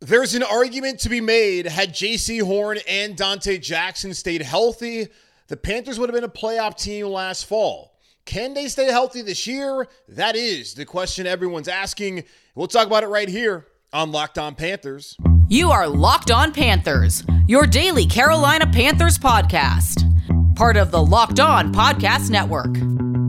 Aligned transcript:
There's 0.00 0.34
an 0.36 0.44
argument 0.44 1.00
to 1.00 1.08
be 1.08 1.20
made 1.20 1.66
had 1.66 1.92
Jaycee 1.92 2.42
Horn 2.42 2.78
and 2.88 3.16
Donte 3.16 3.60
Jackson 3.60 4.14
stayed 4.14 4.42
healthy, 4.42 5.08
the 5.48 5.56
Panthers 5.56 5.98
would 5.98 6.08
have 6.08 6.14
been 6.14 6.22
a 6.22 6.28
playoff 6.28 6.76
team 6.76 7.08
last 7.08 7.46
fall. 7.46 7.98
Can 8.24 8.54
they 8.54 8.68
stay 8.68 8.92
healthy 8.92 9.22
this 9.22 9.46
year? 9.46 9.88
That 10.08 10.36
is 10.36 10.74
the 10.74 10.84
question 10.84 11.26
everyone's 11.26 11.66
asking. 11.66 12.24
We'll 12.54 12.68
talk 12.68 12.86
about 12.86 13.02
it 13.02 13.08
right 13.08 13.28
here 13.28 13.66
on 13.92 14.12
Locked 14.12 14.38
On 14.38 14.54
Panthers. 14.54 15.16
You 15.48 15.70
are 15.72 15.88
Locked 15.88 16.30
On 16.30 16.52
Panthers, 16.52 17.24
your 17.48 17.66
daily 17.66 18.06
Carolina 18.06 18.68
Panthers 18.68 19.18
podcast. 19.18 20.04
Part 20.54 20.76
of 20.76 20.92
the 20.92 21.02
Locked 21.02 21.40
On 21.40 21.72
Podcast 21.72 22.30
Network. 22.30 22.76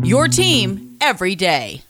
Your 0.05 0.27
team 0.27 0.97
every 1.01 1.33
day. 1.33 1.81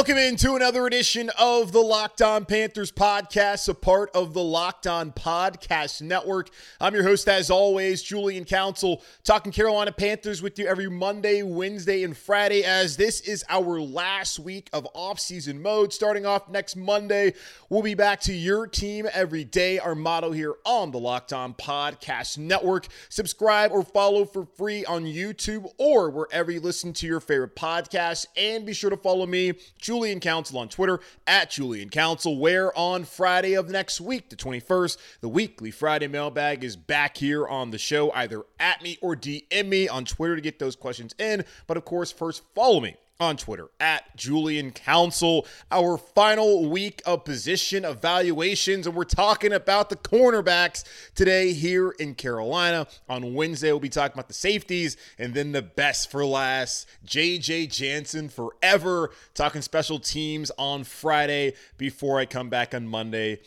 Welcome 0.00 0.16
into 0.16 0.54
another 0.54 0.86
edition 0.86 1.30
of 1.38 1.72
the 1.72 1.80
Locked 1.82 2.22
On 2.22 2.46
Panthers 2.46 2.90
podcast, 2.90 3.68
a 3.68 3.74
part 3.74 4.10
of 4.14 4.32
the 4.32 4.42
Locked 4.42 4.86
On 4.86 5.12
Podcast 5.12 6.00
Network. 6.00 6.48
I'm 6.80 6.94
your 6.94 7.02
host, 7.02 7.28
as 7.28 7.50
always, 7.50 8.02
Julian 8.02 8.46
Council, 8.46 9.02
talking 9.24 9.52
Carolina 9.52 9.92
Panthers 9.92 10.40
with 10.40 10.58
you 10.58 10.66
every 10.66 10.88
Monday, 10.88 11.42
Wednesday, 11.42 12.02
and 12.02 12.16
Friday, 12.16 12.64
as 12.64 12.96
this 12.96 13.20
is 13.20 13.44
our 13.50 13.78
last 13.78 14.38
week 14.38 14.70
of 14.72 14.88
off-season 14.94 15.60
mode. 15.60 15.92
Starting 15.92 16.24
off 16.24 16.48
next 16.48 16.76
Monday, 16.76 17.34
we'll 17.68 17.82
be 17.82 17.92
back 17.92 18.20
to 18.20 18.32
your 18.32 18.66
team 18.66 19.06
every 19.12 19.44
day. 19.44 19.78
Our 19.78 19.94
motto 19.94 20.32
here 20.32 20.54
on 20.64 20.92
the 20.92 20.98
Locked 20.98 21.34
On 21.34 21.52
Podcast 21.52 22.38
Network. 22.38 22.86
Subscribe 23.10 23.70
or 23.70 23.82
follow 23.82 24.24
for 24.24 24.46
free 24.46 24.82
on 24.86 25.04
YouTube 25.04 25.70
or 25.76 26.08
wherever 26.08 26.50
you 26.50 26.60
listen 26.60 26.94
to 26.94 27.06
your 27.06 27.20
favorite 27.20 27.54
podcasts, 27.54 28.24
and 28.34 28.64
be 28.64 28.72
sure 28.72 28.88
to 28.88 28.96
follow 28.96 29.26
me. 29.26 29.52
Julian 29.90 30.20
Council 30.20 30.56
on 30.60 30.68
Twitter 30.68 31.00
at 31.26 31.50
Julian 31.50 31.88
Council, 31.88 32.38
where 32.38 32.72
on 32.78 33.02
Friday 33.02 33.54
of 33.54 33.68
next 33.70 34.00
week, 34.00 34.28
the 34.28 34.36
21st, 34.36 34.96
the 35.20 35.28
weekly 35.28 35.72
Friday 35.72 36.06
mailbag 36.06 36.62
is 36.62 36.76
back 36.76 37.16
here 37.16 37.44
on 37.44 37.72
the 37.72 37.78
show, 37.78 38.12
either 38.12 38.44
at 38.60 38.80
me 38.84 38.98
or 39.02 39.16
DM 39.16 39.66
me 39.66 39.88
on 39.88 40.04
Twitter 40.04 40.36
to 40.36 40.40
get 40.40 40.60
those 40.60 40.76
questions 40.76 41.12
in. 41.18 41.44
But 41.66 41.76
of 41.76 41.84
course, 41.84 42.12
first 42.12 42.44
follow 42.54 42.78
me 42.78 42.98
on 43.20 43.36
Twitter 43.36 43.68
at 43.78 44.16
Julian 44.16 44.70
Council. 44.70 45.46
Our 45.70 45.98
final 45.98 46.68
week 46.68 47.02
of 47.04 47.24
position 47.24 47.84
evaluations, 47.84 48.86
and 48.86 48.96
we're 48.96 49.04
talking 49.04 49.52
about 49.52 49.90
the 49.90 49.96
cornerbacks 49.96 50.84
today 51.14 51.52
here 51.52 51.90
in 51.90 52.14
Carolina. 52.14 52.86
On 53.08 53.34
Wednesday, 53.34 53.70
we'll 53.70 53.80
be 53.80 53.88
talking 53.88 54.14
about 54.14 54.28
the 54.28 54.34
safeties, 54.34 54.96
and 55.18 55.34
then 55.34 55.52
the 55.52 55.62
best 55.62 56.10
for 56.10 56.24
last, 56.24 56.88
JJ 57.06 57.70
Jansen 57.70 58.28
forever. 58.28 59.10
Talking 59.34 59.62
special 59.62 59.98
teams 59.98 60.50
on 60.58 60.84
Friday 60.84 61.54
before 61.76 62.18
I 62.18 62.26
come 62.26 62.48
back 62.48 62.74
on 62.74 62.88
Monday 62.88 63.40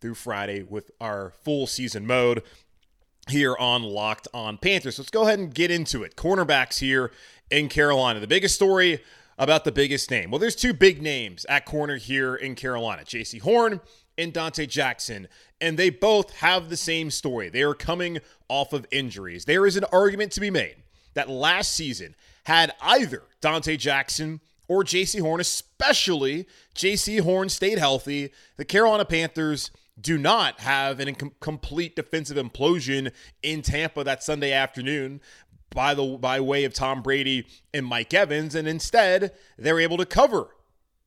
through 0.00 0.14
Friday 0.14 0.62
with 0.62 0.90
our 1.00 1.32
full 1.44 1.66
season 1.66 2.06
mode 2.06 2.42
here 3.28 3.56
on 3.56 3.82
Locked 3.82 4.26
On 4.34 4.58
Panthers. 4.58 4.98
Let's 4.98 5.10
go 5.10 5.22
ahead 5.22 5.38
and 5.38 5.54
get 5.54 5.70
into 5.70 6.02
it. 6.02 6.16
Cornerbacks 6.16 6.80
here 6.80 7.12
in 7.52 7.68
Carolina. 7.68 8.18
The 8.18 8.26
biggest 8.26 8.54
story 8.56 9.00
about 9.38 9.64
the 9.64 9.72
biggest 9.72 10.10
name. 10.10 10.30
Well, 10.30 10.38
there's 10.38 10.56
two 10.56 10.72
big 10.72 11.00
names 11.02 11.44
at 11.44 11.66
corner 11.66 11.98
here 11.98 12.34
in 12.34 12.54
Carolina 12.54 13.02
Jaycee 13.02 13.40
Horn 13.40 13.80
and 14.18 14.32
Donte 14.32 14.68
Jackson, 14.68 15.28
and 15.60 15.78
they 15.78 15.90
both 15.90 16.32
have 16.36 16.70
the 16.70 16.76
same 16.76 17.10
story. 17.10 17.50
They 17.50 17.62
are 17.62 17.74
coming 17.74 18.18
off 18.48 18.72
of 18.72 18.86
injuries. 18.90 19.44
There 19.44 19.66
is 19.66 19.76
an 19.76 19.84
argument 19.92 20.32
to 20.32 20.40
be 20.40 20.50
made 20.50 20.76
that 21.14 21.28
last 21.28 21.72
season, 21.72 22.14
had 22.44 22.72
either 22.80 23.22
Donte 23.40 23.78
Jackson 23.78 24.40
or 24.66 24.82
Jaycee 24.82 25.20
Horn, 25.20 25.40
especially 25.40 26.46
Jaycee 26.74 27.20
Horn, 27.20 27.48
stayed 27.50 27.78
healthy, 27.78 28.32
the 28.56 28.64
Carolina 28.64 29.04
Panthers 29.04 29.70
do 30.00 30.16
not 30.16 30.60
have 30.60 31.00
an 31.00 31.14
complete 31.40 31.94
defensive 31.94 32.38
implosion 32.38 33.12
in 33.42 33.60
Tampa 33.60 34.02
that 34.04 34.22
Sunday 34.22 34.52
afternoon 34.52 35.20
by 35.74 35.94
the 35.94 36.18
by 36.20 36.40
way 36.40 36.64
of 36.64 36.74
Tom 36.74 37.02
Brady 37.02 37.46
and 37.72 37.86
Mike 37.86 38.14
Evans 38.14 38.54
and 38.54 38.68
instead 38.68 39.32
they're 39.56 39.80
able 39.80 39.96
to 39.98 40.06
cover 40.06 40.48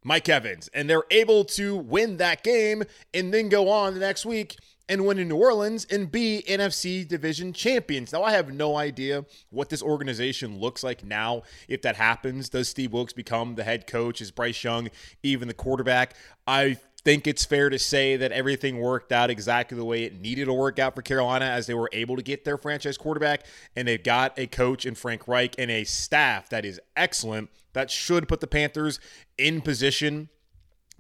Mike 0.04 0.30
Evans 0.30 0.70
and 0.74 0.90
they're 0.90 1.06
able 1.12 1.46
to 1.46 1.76
win 1.76 2.18
that 2.18 2.44
game 2.44 2.84
and 3.14 3.34
then 3.34 3.50
go 3.50 3.70
on 3.70 3.94
the 3.94 4.00
next 4.00 4.26
week 4.26 4.58
and 4.88 5.06
win 5.06 5.18
in 5.18 5.28
New 5.28 5.38
Orleans 5.38 5.86
and 5.86 6.12
be 6.12 6.44
NFC 6.48 7.08
division 7.08 7.54
champions. 7.54 8.14
Now 8.14 8.24
I 8.24 8.32
have 8.32 8.54
no 8.54 8.78
idea 8.78 9.26
what 9.50 9.70
this 9.70 9.82
organization 9.82 10.60
looks 10.60 10.84
like 10.84 11.04
now 11.04 11.44
if 11.68 11.82
that 11.82 11.96
happens. 11.96 12.50
Does 12.50 12.70
Steve 12.70 12.94
Wilks 12.94 13.14
become 13.14 13.56
the 13.56 13.64
head 13.64 13.88
coach? 13.88 14.22
Is 14.22 14.32
Bryce 14.32 14.64
Young 14.64 14.90
even 15.24 15.48
the 15.48 15.54
quarterback? 15.54 16.16
I 16.46 16.78
think 17.06 17.28
it's 17.28 17.46
fair 17.46 17.70
to 17.70 17.78
say 17.78 18.18
that 18.18 18.32
everything 18.32 18.80
worked 18.80 19.12
out 19.12 19.30
exactly 19.30 19.78
the 19.78 19.86
way 19.86 20.04
it 20.04 20.20
needed 20.20 20.46
to 20.46 20.54
work 20.54 20.80
out 20.80 20.96
for 20.96 21.04
Carolina 21.04 21.46
as 21.46 21.68
they 21.68 21.76
were 21.76 21.90
able 21.94 22.16
to 22.16 22.24
get 22.24 22.44
their 22.44 22.58
franchise 22.58 22.98
quarterback. 22.98 23.46
And 23.76 23.88
they've 23.88 24.04
got 24.04 24.38
a 24.38 24.48
coach 24.48 24.88
in 24.88 24.96
Frank 24.96 25.28
Reich 25.28 25.56
and 25.60 25.70
a 25.70 25.84
staff 25.84 26.50
that 26.50 26.66
is 26.66 26.82
excellent 26.98 27.52
that 27.74 27.92
should 27.92 28.28
put 28.28 28.42
the 28.42 28.48
Panthers 28.48 29.00
in 29.38 29.62
position 29.62 30.30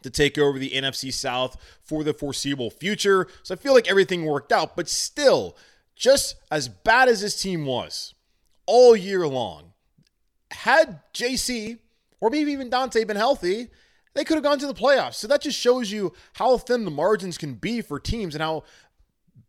to 0.04 0.12
take 0.12 0.38
over 0.38 0.60
the 0.60 0.70
NFC 0.70 1.12
South 1.12 1.58
for 1.82 2.04
the 2.04 2.14
foreseeable 2.14 2.70
future. 2.70 3.28
So 3.42 3.56
I 3.56 3.58
feel 3.58 3.74
like 3.74 3.90
everything 3.90 4.26
worked 4.26 4.52
out, 4.52 4.76
but 4.76 4.88
still, 4.88 5.58
just 5.96 6.36
as 6.52 6.70
bad 6.70 7.10
as 7.10 7.22
this 7.22 7.42
team 7.42 7.66
was 7.66 8.14
all 8.68 8.96
year 8.96 9.28
long, 9.28 9.74
had 10.52 11.00
Jaycee 11.16 11.80
or 12.22 12.30
maybe 12.30 12.52
even 12.52 12.70
Donte 12.70 13.08
been 13.08 13.18
healthy, 13.18 13.70
they 14.16 14.24
could 14.24 14.36
have 14.36 14.44
gone 14.44 14.58
to 14.60 14.68
the 14.68 14.74
playoffs. 14.74 15.16
So 15.16 15.28
that 15.28 15.42
just 15.42 15.60
shows 15.60 15.92
you 15.92 16.14
how 16.34 16.58
thin 16.58 16.86
the 16.86 16.92
margins 16.92 17.38
can 17.38 17.54
be 17.54 17.82
for 17.82 18.00
teams 18.00 18.34
and 18.34 18.42
how 18.42 18.64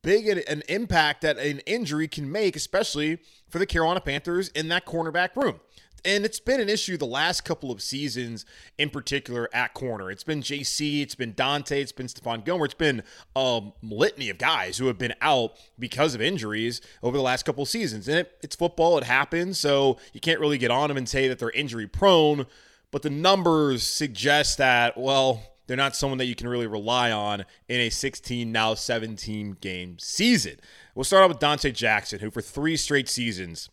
big 0.02 0.28
an 0.28 0.62
impact 0.68 1.22
that 1.22 1.38
an 1.38 1.60
injury 1.60 2.06
can 2.06 2.30
make, 2.30 2.54
especially 2.54 3.18
for 3.48 3.58
the 3.58 3.66
Carolina 3.66 4.00
Panthers 4.00 4.48
in 4.48 4.68
that 4.68 4.86
cornerback 4.86 5.34
room. 5.34 5.60
And 6.04 6.24
it's 6.24 6.38
been 6.38 6.60
an 6.60 6.68
issue 6.68 6.96
the 6.96 7.04
last 7.04 7.44
couple 7.44 7.72
of 7.72 7.82
seasons, 7.82 8.44
in 8.78 8.90
particular 8.90 9.48
at 9.52 9.74
corner. 9.74 10.08
It's 10.08 10.22
been 10.22 10.40
Jaycee, 10.40 11.02
it's 11.02 11.16
been 11.16 11.32
Donte, 11.32 11.72
it's 11.72 11.90
been 11.90 12.06
Stephon 12.06 12.44
Gilmore, 12.44 12.66
it's 12.66 12.74
been 12.74 13.02
a 13.34 13.62
litany 13.82 14.30
of 14.30 14.38
guys 14.38 14.78
who 14.78 14.86
have 14.86 14.98
been 14.98 15.14
out 15.20 15.56
because 15.76 16.14
of 16.14 16.20
injuries 16.20 16.80
over 17.02 17.16
the 17.16 17.22
last 17.22 17.44
couple 17.44 17.62
of 17.62 17.68
seasons. 17.68 18.06
And 18.06 18.18
it, 18.18 18.38
it's 18.42 18.54
football, 18.54 18.98
it 18.98 19.04
happens. 19.04 19.58
So 19.58 19.96
you 20.12 20.20
can't 20.20 20.38
really 20.38 20.58
get 20.58 20.70
on 20.70 20.88
them 20.88 20.96
and 20.96 21.08
say 21.08 21.26
that 21.26 21.40
they're 21.40 21.50
injury 21.50 21.88
prone 21.88 22.46
but 22.90 23.02
the 23.02 23.10
numbers 23.10 23.82
suggest 23.82 24.58
that, 24.58 24.96
well, 24.96 25.42
they're 25.66 25.76
not 25.76 25.96
someone 25.96 26.18
that 26.18 26.26
you 26.26 26.34
can 26.34 26.48
really 26.48 26.66
rely 26.66 27.10
on 27.10 27.44
in 27.68 27.80
a 27.80 27.90
16, 27.90 28.50
now 28.50 28.74
17 28.74 29.56
game 29.60 29.98
season. 29.98 30.56
We'll 30.94 31.04
start 31.04 31.24
out 31.24 31.28
with 31.28 31.38
Donte 31.38 31.74
Jackson, 31.74 32.20
who 32.20 32.30
for 32.30 32.40
three 32.40 32.76
straight 32.76 33.08
seasons 33.08 33.68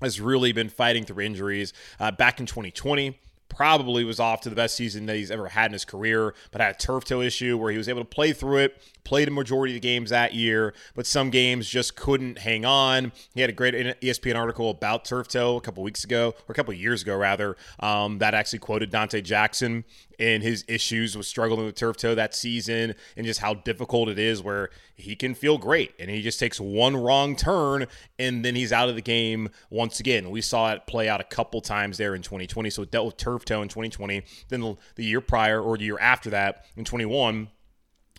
has 0.00 0.20
really 0.20 0.52
been 0.52 0.68
fighting 0.68 1.04
through 1.04 1.24
injuries. 1.24 1.72
Uh, 1.98 2.10
back 2.10 2.38
in 2.38 2.46
2020, 2.46 3.18
probably 3.48 4.04
was 4.04 4.20
off 4.20 4.40
to 4.42 4.50
the 4.50 4.56
best 4.56 4.76
season 4.76 5.06
that 5.06 5.16
he's 5.16 5.30
ever 5.30 5.48
had 5.48 5.66
in 5.66 5.72
his 5.72 5.84
career, 5.84 6.34
but 6.50 6.60
had 6.60 6.74
a 6.74 6.78
turf 6.78 7.04
toe 7.04 7.20
issue 7.20 7.56
where 7.56 7.70
he 7.70 7.78
was 7.78 7.88
able 7.88 8.00
to 8.00 8.08
play 8.08 8.32
through 8.32 8.58
it, 8.58 8.82
played 9.04 9.28
a 9.28 9.30
majority 9.30 9.74
of 9.74 9.80
the 9.80 9.88
games 9.88 10.10
that 10.10 10.34
year, 10.34 10.74
but 10.94 11.06
some 11.06 11.30
games 11.30 11.68
just 11.68 11.96
couldn't 11.96 12.38
hang 12.38 12.64
on. 12.64 13.12
He 13.34 13.40
had 13.40 13.50
a 13.50 13.54
great 13.54 13.74
ESPN 14.00 14.36
article 14.36 14.70
about 14.70 15.04
turf 15.04 15.28
toe 15.28 15.56
a 15.56 15.60
couple 15.60 15.82
weeks 15.82 16.04
ago, 16.04 16.34
or 16.48 16.52
a 16.52 16.54
couple 16.54 16.72
years 16.74 17.02
ago 17.02 17.16
rather, 17.16 17.56
um, 17.80 18.18
that 18.18 18.34
actually 18.34 18.58
quoted 18.60 18.90
Donte 18.92 19.22
Jackson 19.22 19.84
in 20.18 20.42
his 20.42 20.64
issues 20.66 21.16
with 21.16 21.26
struggling 21.26 21.66
with 21.66 21.74
turf 21.76 21.96
toe 21.96 22.14
that 22.14 22.34
season 22.34 22.94
and 23.16 23.26
just 23.26 23.40
how 23.40 23.54
difficult 23.54 24.08
it 24.08 24.18
is 24.18 24.42
where 24.42 24.70
he 24.96 25.14
can 25.14 25.34
feel 25.34 25.58
great 25.58 25.94
and 25.98 26.10
he 26.10 26.20
just 26.20 26.40
takes 26.40 26.60
one 26.60 26.96
wrong 26.96 27.36
turn 27.36 27.86
and 28.18 28.44
then 28.44 28.54
he's 28.54 28.72
out 28.72 28.88
of 28.88 28.96
the 28.96 29.02
game 29.02 29.48
once 29.70 30.00
again. 30.00 30.30
We 30.30 30.40
saw 30.40 30.72
it 30.72 30.86
play 30.86 31.08
out 31.08 31.20
a 31.20 31.24
couple 31.24 31.60
times 31.60 31.98
there 31.98 32.14
in 32.14 32.22
2020. 32.22 32.68
So 32.70 32.82
it 32.82 32.90
dealt 32.90 33.06
with 33.06 33.16
turf 33.16 33.44
toe 33.44 33.62
in 33.62 33.68
2020. 33.68 34.22
Then 34.48 34.76
the 34.96 35.04
year 35.04 35.20
prior 35.20 35.62
or 35.62 35.78
the 35.78 35.84
year 35.84 35.98
after 36.00 36.30
that 36.30 36.64
in 36.76 36.84
21 36.84 37.48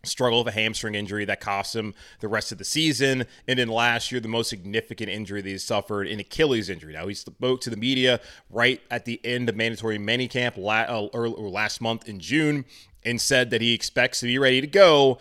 struggle 0.03 0.41
of 0.41 0.47
a 0.47 0.51
hamstring 0.51 0.95
injury 0.95 1.25
that 1.25 1.41
cost 1.41 1.75
him 1.75 1.93
the 2.19 2.27
rest 2.27 2.51
of 2.51 2.57
the 2.57 2.65
season. 2.65 3.25
And 3.47 3.59
then 3.59 3.67
last 3.67 4.11
year, 4.11 4.21
the 4.21 4.27
most 4.27 4.49
significant 4.49 5.09
injury 5.09 5.41
that 5.41 5.49
he 5.49 5.57
suffered, 5.57 6.07
an 6.07 6.19
Achilles 6.19 6.69
injury. 6.69 6.93
Now, 6.93 7.07
he 7.07 7.13
spoke 7.13 7.61
to 7.61 7.69
the 7.69 7.77
media 7.77 8.19
right 8.49 8.81
at 8.89 9.05
the 9.05 9.19
end 9.23 9.49
of 9.49 9.55
mandatory 9.55 9.99
minicamp 9.99 10.57
la- 10.57 10.85
uh, 10.89 11.09
last 11.13 11.81
month 11.81 12.07
in 12.07 12.19
June 12.19 12.65
and 13.05 13.19
said 13.19 13.49
that 13.49 13.61
he 13.61 13.73
expects 13.73 14.19
to 14.19 14.25
be 14.25 14.37
ready 14.37 14.61
to 14.61 14.67
go 14.67 15.17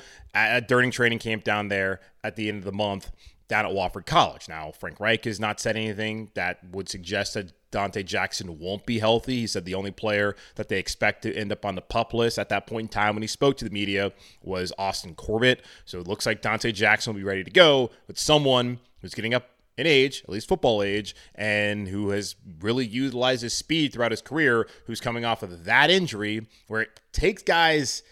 at, 0.47 0.69
during 0.69 0.91
training 0.91 1.19
camp 1.19 1.45
down 1.45 1.69
there 1.69 2.01
at 2.23 2.37
the 2.37 2.49
end 2.49 2.59
of 2.59 2.65
the 2.65 2.73
month 2.73 3.11
down 3.49 3.65
at 3.65 3.73
Wofford 3.73 4.05
College. 4.07 4.49
Now, 4.49 4.73
Frank 4.73 5.01
Reich 5.01 5.25
has 5.25 5.41
not 5.41 5.59
said 5.59 5.77
anything 5.77 6.31
that 6.35 6.59
would 6.71 6.89
suggest 6.89 7.35
that 7.35 7.53
Donte 7.73 8.05
Jackson 8.05 8.59
won't 8.59 8.87
be 8.87 8.99
healthy. 8.99 9.41
He 9.41 9.47
said 9.47 9.65
the 9.65 9.75
only 9.75 9.91
player 9.91 10.37
that 10.57 10.69
they 10.69 10.79
expect 10.79 11.23
to 11.23 11.35
end 11.35 11.51
up 11.51 11.65
on 11.65 11.75
the 11.75 11.81
pup 11.81 12.15
list 12.15 12.39
at 12.39 12.51
that 12.51 12.67
point 12.67 12.85
in 12.85 12.89
time 12.89 13.15
when 13.15 13.23
he 13.23 13.29
spoke 13.29 13.57
to 13.59 13.65
the 13.65 13.71
media 13.71 14.13
was 14.43 14.73
Austin 14.79 15.15
Corbett. 15.15 15.65
So 15.87 15.99
it 15.99 16.07
looks 16.07 16.27
like 16.27 16.43
Donte 16.43 16.73
Jackson 16.75 17.13
will 17.13 17.21
be 17.21 17.25
ready 17.25 17.45
to 17.45 17.51
go, 17.51 17.91
but 18.07 18.19
someone 18.19 18.81
who's 19.01 19.15
getting 19.15 19.35
up 19.35 19.49
in 19.79 19.87
age, 19.87 20.23
at 20.25 20.31
least 20.31 20.49
football 20.49 20.83
age, 20.83 21.15
and 21.35 21.89
who 21.89 22.11
has 22.11 22.35
really 22.61 22.85
utilized 22.85 23.43
his 23.43 23.55
speed 23.55 23.93
throughout 23.93 24.11
his 24.11 24.21
career, 24.21 24.69
who's 24.87 25.01
coming 25.01 25.25
off 25.25 25.43
of 25.43 25.65
that 25.65 25.89
injury 25.89 26.47
where 26.67 26.83
it 26.83 27.01
takes 27.13 27.43
guys, 27.43 28.03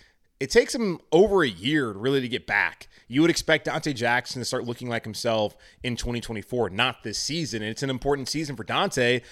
it 0.40 0.50
takes 0.50 0.74
him 0.74 1.00
over 1.12 1.42
a 1.42 1.48
year 1.48 1.90
really 1.92 2.20
to 2.20 2.28
get 2.28 2.46
back. 2.46 2.88
You 3.08 3.20
would 3.22 3.30
expect 3.30 3.66
Donte 3.66 3.94
Jackson 3.94 4.40
to 4.40 4.44
start 4.44 4.64
looking 4.64 4.88
like 4.88 5.04
himself 5.04 5.56
in 5.82 5.96
2024, 5.96 6.70
not 6.70 7.02
this 7.02 7.18
season. 7.18 7.62
And 7.62 7.70
it's 7.70 7.82
an 7.82 7.90
important 7.90 8.28
season 8.28 8.56
for 8.56 8.64
Donte 8.64 9.22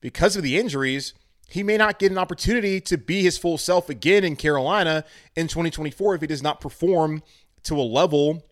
because 0.00 0.36
of 0.36 0.42
the 0.42 0.58
injuries. 0.58 1.14
He 1.48 1.62
may 1.62 1.76
not 1.76 1.98
get 1.98 2.12
an 2.12 2.18
opportunity 2.18 2.80
to 2.82 2.96
be 2.96 3.22
his 3.22 3.36
full 3.36 3.58
self 3.58 3.90
again 3.90 4.24
in 4.24 4.36
Carolina 4.36 5.04
in 5.36 5.48
2024 5.48 6.14
if 6.14 6.20
he 6.20 6.26
does 6.26 6.42
not 6.42 6.60
perform 6.60 7.22
to 7.64 7.76
a 7.76 7.82
level 7.82 8.44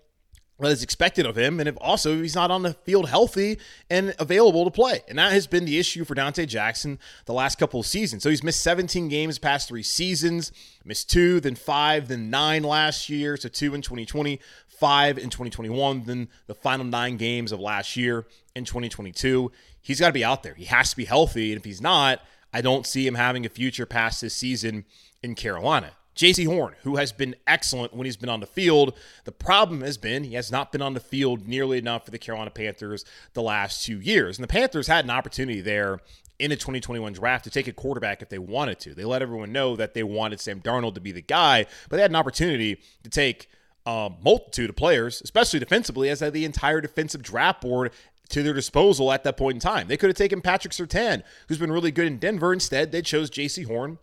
that 0.58 0.70
is 0.70 0.82
expected 0.82 1.26
of 1.26 1.36
him, 1.36 1.58
and 1.58 1.68
if 1.68 1.76
also 1.80 2.22
he's 2.22 2.34
not 2.34 2.50
on 2.50 2.62
the 2.62 2.74
field 2.74 3.08
healthy 3.08 3.58
and 3.90 4.14
available 4.18 4.64
to 4.64 4.70
play. 4.70 5.00
And 5.08 5.18
that 5.18 5.32
has 5.32 5.46
been 5.46 5.64
the 5.64 5.78
issue 5.78 6.04
for 6.04 6.14
Donte 6.14 6.46
Jackson 6.46 6.98
the 7.24 7.32
last 7.32 7.58
couple 7.58 7.80
of 7.80 7.86
seasons. 7.86 8.22
So 8.22 8.30
he's 8.30 8.44
missed 8.44 8.62
17 8.62 9.08
games 9.08 9.38
past 9.38 9.68
three 9.68 9.82
seasons, 9.82 10.52
missed 10.84 11.10
two, 11.10 11.40
then 11.40 11.54
five, 11.54 12.08
then 12.08 12.30
nine 12.30 12.62
last 12.62 13.08
year. 13.08 13.36
So 13.36 13.48
two 13.48 13.74
in 13.74 13.82
2020, 13.82 14.40
five 14.68 15.18
in 15.18 15.30
2021, 15.30 16.04
then 16.04 16.28
the 16.46 16.54
final 16.54 16.84
nine 16.84 17.16
games 17.16 17.50
of 17.50 17.58
last 17.58 17.96
year 17.96 18.26
in 18.54 18.64
2022. 18.64 19.50
He's 19.80 19.98
got 19.98 20.08
to 20.08 20.12
be 20.12 20.24
out 20.24 20.42
there. 20.42 20.54
He 20.54 20.66
has 20.66 20.90
to 20.90 20.96
be 20.96 21.06
healthy. 21.06 21.52
And 21.52 21.58
if 21.58 21.64
he's 21.64 21.80
not, 21.80 22.20
I 22.52 22.60
don't 22.60 22.86
see 22.86 23.06
him 23.06 23.14
having 23.14 23.46
a 23.46 23.48
future 23.48 23.86
past 23.86 24.20
this 24.20 24.34
season 24.34 24.84
in 25.22 25.34
Carolina. 25.34 25.92
Jaycee 26.14 26.46
Horn, 26.46 26.74
who 26.82 26.96
has 26.96 27.12
been 27.12 27.34
excellent 27.46 27.94
when 27.94 28.04
he's 28.04 28.16
been 28.16 28.28
on 28.28 28.40
the 28.40 28.46
field. 28.46 28.94
The 29.24 29.32
problem 29.32 29.80
has 29.80 29.96
been 29.96 30.24
he 30.24 30.34
has 30.34 30.52
not 30.52 30.72
been 30.72 30.82
on 30.82 30.94
the 30.94 31.00
field 31.00 31.48
nearly 31.48 31.78
enough 31.78 32.04
for 32.04 32.10
the 32.10 32.18
Carolina 32.18 32.50
Panthers 32.50 33.04
the 33.32 33.42
last 33.42 33.84
two 33.84 34.00
years. 34.00 34.36
And 34.38 34.42
the 34.42 34.48
Panthers 34.48 34.86
had 34.86 35.04
an 35.04 35.10
opportunity 35.10 35.60
there 35.60 36.00
in 36.38 36.50
the 36.50 36.56
2021 36.56 37.12
draft 37.12 37.44
to 37.44 37.50
take 37.50 37.68
a 37.68 37.72
quarterback 37.72 38.20
if 38.20 38.28
they 38.28 38.38
wanted 38.38 38.78
to. 38.80 38.94
They 38.94 39.04
let 39.04 39.22
everyone 39.22 39.52
know 39.52 39.76
that 39.76 39.94
they 39.94 40.02
wanted 40.02 40.40
Sam 40.40 40.60
Darnold 40.60 40.94
to 40.94 41.00
be 41.00 41.12
the 41.12 41.22
guy, 41.22 41.66
but 41.88 41.96
they 41.96 42.02
had 42.02 42.10
an 42.10 42.16
opportunity 42.16 42.80
to 43.04 43.10
take 43.10 43.48
a 43.86 44.10
multitude 44.22 44.70
of 44.70 44.76
players, 44.76 45.22
especially 45.22 45.60
defensively, 45.60 46.08
as 46.08 46.20
the 46.20 46.44
entire 46.44 46.80
defensive 46.80 47.22
draft 47.22 47.60
board 47.62 47.92
to 48.28 48.42
their 48.42 48.54
disposal 48.54 49.12
at 49.12 49.24
that 49.24 49.36
point 49.36 49.56
in 49.56 49.60
time. 49.60 49.88
They 49.88 49.96
could 49.96 50.08
have 50.08 50.16
taken 50.16 50.40
Patrick 50.40 50.72
Surtain, 50.72 51.22
who's 51.48 51.58
been 51.58 51.72
really 51.72 51.90
good 51.90 52.06
in 52.06 52.18
Denver. 52.18 52.52
Instead, 52.52 52.92
they 52.92 53.02
chose 53.02 53.30
Jaycee 53.30 53.66
Horn 53.66 53.98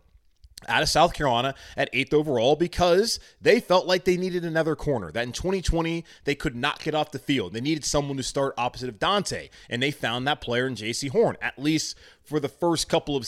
out 0.68 0.84
of 0.84 0.90
South 0.90 1.14
Carolina 1.14 1.56
at 1.78 1.90
eighth 1.94 2.14
overall 2.14 2.56
because 2.56 3.20
they 3.42 3.60
felt 3.60 3.88
like 3.88 4.04
they 4.04 4.18
needed 4.18 4.44
another 4.44 4.76
corner. 4.76 5.12
That 5.12 5.24
in 5.24 5.32
2020, 5.32 6.04
they 6.26 6.36
could 6.36 6.56
not 6.56 6.80
get 6.80 6.96
off 6.96 7.12
the 7.12 7.20
field. 7.20 7.54
They 7.54 7.62
needed 7.62 7.86
someone 7.86 8.18
to 8.18 8.24
start 8.24 8.54
opposite 8.58 8.90
of 8.90 9.00
Donte, 9.00 9.50
and 9.70 9.82
they 9.82 9.92
found 9.92 10.28
that 10.28 10.42
player 10.42 10.68
in 10.68 10.76
Jaycee 10.76 11.10
Horn, 11.10 11.38
at 11.42 11.58
least 11.58 11.96
for 12.30 12.40
the 12.40 12.48
first 12.48 12.88
couple 12.88 13.16
of 13.16 13.28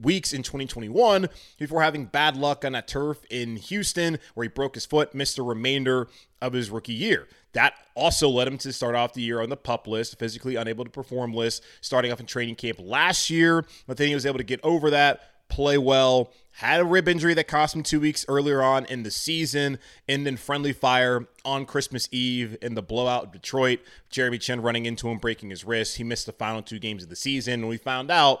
weeks 0.00 0.32
in 0.32 0.42
2021 0.42 1.28
before 1.58 1.82
having 1.82 2.04
bad 2.04 2.36
luck 2.36 2.64
on 2.64 2.72
that 2.72 2.86
turf 2.86 3.18
in 3.30 3.56
Houston 3.56 4.18
where 4.34 4.44
he 4.44 4.48
broke 4.48 4.74
his 4.74 4.86
foot, 4.86 5.12
missed 5.12 5.36
the 5.36 5.42
remainder 5.42 6.06
of 6.40 6.52
his 6.52 6.70
rookie 6.70 6.92
year. 6.92 7.26
That 7.52 7.74
also 7.96 8.28
led 8.28 8.46
him 8.46 8.58
to 8.58 8.72
start 8.72 8.94
off 8.94 9.14
the 9.14 9.22
year 9.22 9.40
on 9.42 9.48
the 9.48 9.56
pup 9.56 9.88
list, 9.88 10.18
physically 10.18 10.54
unable 10.54 10.84
to 10.84 10.90
perform 10.90 11.34
list, 11.34 11.64
starting 11.80 12.12
off 12.12 12.20
in 12.20 12.26
training 12.26 12.54
camp 12.54 12.78
last 12.80 13.28
year, 13.28 13.64
but 13.88 13.96
then 13.96 14.08
he 14.08 14.14
was 14.14 14.26
able 14.26 14.38
to 14.38 14.44
get 14.44 14.60
over 14.62 14.90
that 14.90 15.20
play 15.48 15.78
well. 15.78 16.32
Had 16.52 16.80
a 16.80 16.84
rib 16.84 17.06
injury 17.06 17.34
that 17.34 17.46
cost 17.46 17.76
him 17.76 17.84
two 17.84 18.00
weeks 18.00 18.24
earlier 18.26 18.62
on 18.62 18.84
in 18.86 19.04
the 19.04 19.12
season, 19.12 19.78
and 20.08 20.26
then 20.26 20.36
friendly 20.36 20.72
fire 20.72 21.28
on 21.44 21.66
Christmas 21.66 22.08
Eve 22.10 22.56
in 22.60 22.74
the 22.74 22.82
blowout 22.82 23.32
Detroit. 23.32 23.78
Jeremy 24.10 24.38
Chinn 24.38 24.60
running 24.60 24.84
into 24.84 25.08
him, 25.08 25.18
breaking 25.18 25.50
his 25.50 25.64
wrist. 25.64 25.98
He 25.98 26.04
missed 26.04 26.26
the 26.26 26.32
final 26.32 26.62
two 26.62 26.80
games 26.80 27.04
of 27.04 27.10
the 27.10 27.16
season. 27.16 27.54
And 27.54 27.68
we 27.68 27.76
found 27.76 28.10
out 28.10 28.40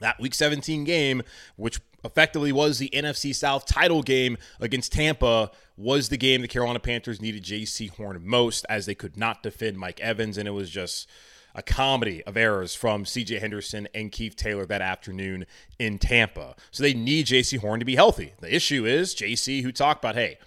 that 0.00 0.20
week 0.20 0.34
17 0.34 0.84
game, 0.84 1.22
which 1.56 1.80
effectively 2.04 2.52
was 2.52 2.78
the 2.78 2.90
NFC 2.92 3.34
South 3.34 3.64
title 3.64 4.02
game 4.02 4.36
against 4.60 4.92
Tampa, 4.92 5.50
was 5.76 6.10
the 6.10 6.18
game 6.18 6.42
the 6.42 6.48
Carolina 6.48 6.80
Panthers 6.80 7.22
needed 7.22 7.44
Jaycee 7.44 7.90
Horn 7.96 8.20
most 8.22 8.66
as 8.68 8.84
they 8.84 8.94
could 8.94 9.16
not 9.16 9.42
defend 9.42 9.78
Mike 9.78 10.00
Evans. 10.00 10.36
And 10.36 10.46
it 10.46 10.52
was 10.52 10.68
just 10.68 11.08
a 11.54 11.62
comedy 11.62 12.22
of 12.24 12.36
errors 12.36 12.74
from 12.74 13.04
CJ 13.04 13.40
Henderson 13.40 13.88
and 13.94 14.12
Keith 14.12 14.36
Taylor 14.36 14.66
that 14.66 14.82
afternoon 14.82 15.46
in 15.78 15.98
Tampa. 15.98 16.54
So 16.70 16.82
they 16.82 16.94
need 16.94 17.26
Jaycee 17.26 17.58
Horn 17.58 17.80
to 17.80 17.86
be 17.86 17.96
healthy. 17.96 18.32
The 18.40 18.54
issue 18.54 18.86
is 18.86 19.14
Jaycee, 19.14 19.62
who 19.62 19.72
talked 19.72 20.02
about, 20.04 20.14
hey, 20.14 20.38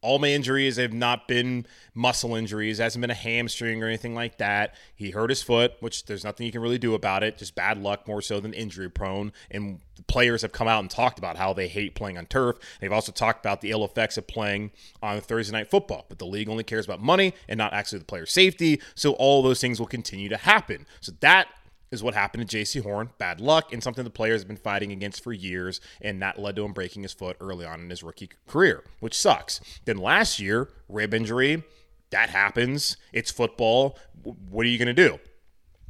all 0.00 0.18
my 0.18 0.28
injuries 0.28 0.76
have 0.76 0.92
not 0.92 1.26
been 1.26 1.66
muscle 1.94 2.34
injuries, 2.34 2.78
hasn't 2.78 3.00
been 3.00 3.10
a 3.10 3.14
hamstring 3.14 3.82
or 3.82 3.86
anything 3.86 4.14
like 4.14 4.38
that. 4.38 4.74
He 4.94 5.10
hurt 5.10 5.30
his 5.30 5.42
foot, 5.42 5.74
which 5.80 6.06
there's 6.06 6.24
nothing 6.24 6.46
you 6.46 6.52
can 6.52 6.60
really 6.60 6.78
do 6.78 6.94
about 6.94 7.22
it, 7.22 7.38
just 7.38 7.54
bad 7.54 7.78
luck 7.78 8.06
more 8.06 8.22
so 8.22 8.38
than 8.40 8.52
injury 8.52 8.88
prone. 8.88 9.32
And 9.50 9.80
players 10.06 10.42
have 10.42 10.52
come 10.52 10.68
out 10.68 10.80
and 10.80 10.90
talked 10.90 11.18
about 11.18 11.36
how 11.36 11.52
they 11.52 11.66
hate 11.66 11.94
playing 11.94 12.16
on 12.16 12.26
turf. 12.26 12.56
They've 12.80 12.92
also 12.92 13.12
talked 13.12 13.44
about 13.44 13.60
the 13.60 13.70
ill 13.70 13.84
effects 13.84 14.16
of 14.16 14.26
playing 14.26 14.70
on 15.02 15.20
Thursday 15.20 15.52
night 15.52 15.70
football. 15.70 16.06
But 16.08 16.18
the 16.18 16.26
league 16.26 16.48
only 16.48 16.64
cares 16.64 16.84
about 16.84 17.02
money 17.02 17.34
and 17.48 17.58
not 17.58 17.72
actually 17.72 17.98
the 17.98 18.04
player 18.04 18.26
safety. 18.26 18.80
So 18.94 19.12
all 19.14 19.42
those 19.42 19.60
things 19.60 19.80
will 19.80 19.86
continue 19.86 20.28
to 20.28 20.36
happen. 20.36 20.86
So 21.00 21.12
that 21.20 21.48
is 21.90 22.02
what 22.02 22.14
happened 22.14 22.48
to 22.48 22.56
Jaycee 22.56 22.82
Horn. 22.82 23.10
Bad 23.18 23.40
luck 23.40 23.72
and 23.72 23.82
something 23.82 24.04
the 24.04 24.10
players 24.10 24.40
have 24.40 24.48
been 24.48 24.56
fighting 24.56 24.92
against 24.92 25.22
for 25.22 25.32
years, 25.32 25.80
and 26.00 26.20
that 26.22 26.38
led 26.38 26.56
to 26.56 26.64
him 26.64 26.72
breaking 26.72 27.02
his 27.02 27.12
foot 27.12 27.36
early 27.40 27.64
on 27.64 27.80
in 27.80 27.90
his 27.90 28.02
rookie 28.02 28.30
career, 28.46 28.84
which 29.00 29.14
sucks. 29.14 29.60
Then 29.84 29.98
last 29.98 30.38
year, 30.38 30.68
rib 30.88 31.14
injury, 31.14 31.62
that 32.10 32.30
happens. 32.30 32.96
It's 33.12 33.30
football. 33.30 33.98
What 34.22 34.66
are 34.66 34.68
you 34.68 34.78
going 34.78 34.94
to 34.94 35.08
do? 35.08 35.18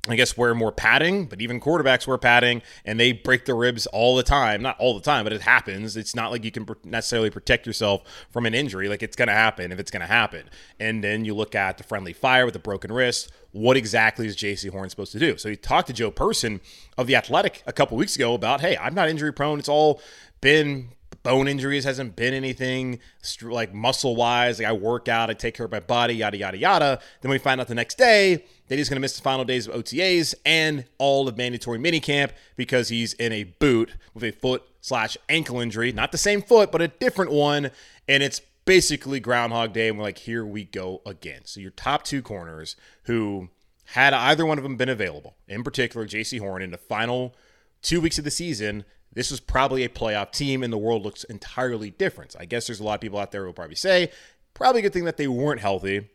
I 0.07 0.17
guess 0.17 0.37
wear 0.37 0.55
more 0.55 0.73
padding, 0.73 1.27
but 1.27 1.41
even 1.43 1.61
quarterbacks 1.61 2.07
wear 2.07 2.17
padding 2.17 2.63
and 2.85 2.99
they 2.99 3.13
break 3.13 3.45
their 3.45 3.57
ribs 3.57 3.87
all 3.87 4.17
the 4.17 4.23
time. 4.23 4.63
Not 4.63 4.79
all 4.79 4.95
the 4.95 5.03
time, 5.03 5.25
but 5.25 5.33
it 5.33 5.43
happens. 5.43 5.97
It's 5.97 6.15
not 6.15 6.31
like 6.31 6.45
you 6.45 6.51
can 6.51 6.67
necessarily 6.85 7.31
protect 7.31 7.67
yourself 7.67 8.03
from 8.31 8.47
an 8.47 8.55
injury. 8.55 8.89
Like 8.89 9.03
it's 9.03 9.17
going 9.17 9.29
to 9.29 9.35
happen 9.35 9.71
if 9.71 9.79
it's 9.79 9.91
going 9.91 10.01
to 10.01 10.07
happen. 10.07 10.49
And 10.81 11.05
then 11.05 11.25
you 11.25 11.35
look 11.35 11.55
at 11.55 11.77
the 11.79 11.85
friendly 11.85 12.13
fire 12.13 12.45
with 12.45 12.55
the 12.55 12.61
broken 12.61 12.91
wrist. 12.93 13.31
What 13.53 13.77
exactly 13.77 14.27
is 14.27 14.37
Jaycee 14.37 14.71
Horn 14.71 14.89
supposed 14.89 15.13
to 15.13 15.19
do? 15.19 15.37
So 15.37 15.51
he 15.51 15.57
talked 15.57 15.89
to 15.89 15.93
Joe 15.93 16.11
Person 16.11 16.61
of 16.97 17.07
The 17.07 17.17
Athletic 17.17 17.63
a 17.67 17.73
couple 17.73 17.97
weeks 17.97 18.17
ago 18.17 18.35
about, 18.35 18.61
hey, 18.61 18.77
I'm 18.77 18.95
not 18.95 19.09
injury 19.09 19.33
prone. 19.33 19.59
It's 19.59 19.69
all 19.69 20.01
been 20.41 20.91
bone 21.29 21.47
injuries 21.47 21.85
hasn't 21.85 22.17
been 22.17 22.33
anything 22.33 22.99
like 23.43 23.75
muscle 23.75 24.17
wise. 24.17 24.59
Like 24.59 24.69
I 24.69 24.73
work 24.73 25.09
out, 25.09 25.29
I 25.29 25.35
take 25.35 25.55
care 25.55 25.67
of 25.67 25.73
my 25.73 25.79
body, 25.79 26.15
yada 26.15 26.39
yada 26.39 26.57
yada. 26.57 27.01
Then 27.21 27.31
we 27.31 27.37
find 27.37 27.61
out 27.61 27.69
the 27.69 27.75
next 27.75 27.99
day 27.99 28.47
that 28.69 28.79
he's 28.79 28.89
going 28.89 28.97
to 28.97 29.01
miss 29.01 29.15
the 29.15 29.21
final 29.21 29.45
days 29.45 29.67
of 29.67 29.75
OTAs 29.75 30.35
and 30.47 30.87
all 30.97 31.29
of 31.29 31.37
mandatory 31.37 31.79
minicamp 31.79 32.31
because 32.57 32.89
he's 32.89 33.13
in 33.13 33.33
a 33.33 33.45
boot 33.45 33.91
with 34.15 34.25
a 34.25 34.31
foot 34.31 34.63
slash 34.81 35.19
ankle 35.29 35.61
injury. 35.61 35.93
Not 35.93 36.13
the 36.13 36.19
same 36.19 36.41
foot, 36.41 36.73
but 36.73 36.81
a 36.81 36.89
different 36.89 37.31
one. 37.31 37.73
And 38.09 38.23
it's 38.23 38.41
basically 38.65 39.21
Groundhog 39.21 39.75
Day. 39.75 39.89
And 39.89 39.99
we're 39.99 40.05
like, 40.05 40.19
here 40.19 40.47
we 40.47 40.65
go 40.65 41.03
again. 41.05 41.43
So 41.45 41.61
your 41.61 41.73
top 41.73 42.05
two 42.05 42.23
corners 42.23 42.75
who 43.03 43.51
had 43.89 44.15
either 44.15 44.47
one 44.47 44.57
of 44.57 44.65
them 44.65 44.79
been 44.79 44.89
available, 44.89 45.37
in 45.47 45.63
particular, 45.63 46.07
Jaycee 46.07 46.41
Horn, 46.41 46.63
in 46.63 46.71
the 46.71 46.79
final 46.79 47.35
two 47.83 48.01
weeks 48.01 48.17
of 48.17 48.25
the 48.25 48.31
season, 48.31 48.87
this 49.19 49.33
was 49.33 49.41
probably 49.41 49.83
a 49.83 49.89
playoff 49.89 50.31
team 50.31 50.63
and 50.63 50.73
the 50.73 50.79
world 50.79 51.03
looks 51.03 51.25
entirely 51.25 51.91
different. 51.91 52.37
I 52.39 52.45
guess 52.45 52.69
there's 52.69 52.79
a 52.79 52.85
lot 52.85 52.95
of 52.95 53.01
people 53.01 53.19
out 53.19 53.33
there 53.33 53.41
who 53.41 53.47
will 53.47 53.53
probably 53.53 53.75
say, 53.75 54.13
probably 54.55 54.79
a 54.79 54.83
good 54.83 54.93
thing 54.93 55.07
that 55.07 55.17
they 55.17 55.27
weren't 55.27 55.61
healthy 55.61 56.09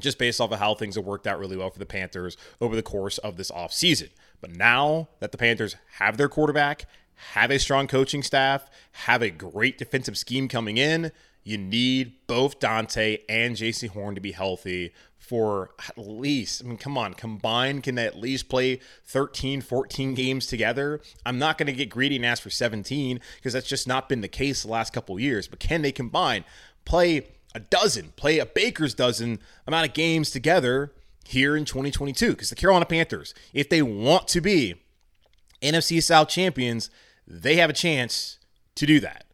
just 0.00 0.18
based 0.18 0.40
off 0.40 0.50
of 0.50 0.58
how 0.58 0.74
things 0.74 0.94
have 0.94 1.04
worked 1.04 1.26
out 1.26 1.38
really 1.38 1.58
well 1.58 1.68
for 1.68 1.78
the 1.78 1.84
Panthers 1.84 2.38
over 2.58 2.74
the 2.74 2.82
course 2.82 3.18
of 3.18 3.36
this 3.36 3.50
offseason. 3.50 4.08
But 4.40 4.56
now 4.56 5.10
that 5.20 5.30
the 5.30 5.36
Panthers 5.36 5.76
have 5.98 6.16
their 6.16 6.30
quarterback, 6.30 6.86
have 7.34 7.50
a 7.50 7.58
strong 7.58 7.86
coaching 7.86 8.22
staff, 8.22 8.70
have 8.92 9.20
a 9.20 9.28
great 9.28 9.76
defensive 9.76 10.16
scheme 10.16 10.48
coming 10.48 10.78
in, 10.78 11.12
you 11.44 11.58
need 11.58 12.14
both 12.26 12.60
Donte 12.60 13.20
and 13.28 13.56
Jaycee 13.56 13.88
Horn 13.88 14.14
to 14.14 14.20
be 14.20 14.32
healthy 14.32 14.92
for 15.16 15.70
at 15.88 15.96
least, 15.96 16.62
I 16.62 16.68
mean, 16.68 16.76
come 16.76 16.98
on, 16.98 17.14
combined, 17.14 17.84
can 17.84 17.94
they 17.94 18.06
at 18.06 18.18
least 18.18 18.48
play 18.48 18.80
13, 19.06 19.60
14 19.60 20.14
games 20.14 20.46
together? 20.46 21.00
I'm 21.24 21.38
not 21.38 21.58
going 21.58 21.68
to 21.68 21.72
get 21.72 21.88
greedy 21.90 22.16
and 22.16 22.26
ask 22.26 22.42
for 22.42 22.50
17 22.50 23.20
because 23.36 23.52
that's 23.52 23.68
just 23.68 23.86
not 23.86 24.08
been 24.08 24.20
the 24.20 24.28
case 24.28 24.62
the 24.62 24.68
last 24.68 24.92
couple 24.92 25.18
years, 25.18 25.48
but 25.48 25.60
can 25.60 25.82
they 25.82 25.92
combine? 25.92 26.44
play 26.84 27.28
a 27.54 27.60
dozen, 27.60 28.12
play 28.16 28.38
a 28.38 28.46
baker's 28.46 28.94
dozen 28.94 29.38
amount 29.66 29.86
of 29.86 29.94
games 29.94 30.30
together 30.30 30.92
here 31.24 31.56
in 31.56 31.64
2022. 31.64 32.30
Because 32.30 32.50
the 32.50 32.56
Carolina 32.56 32.86
Panthers, 32.86 33.34
if 33.52 33.68
they 33.68 33.82
want 33.82 34.28
to 34.28 34.40
be 34.40 34.76
NFC 35.60 36.02
South 36.02 36.28
champions, 36.28 36.90
they 37.26 37.56
have 37.56 37.70
a 37.70 37.74
chance 37.74 38.38
to 38.74 38.86
do 38.86 39.00
that 39.00 39.26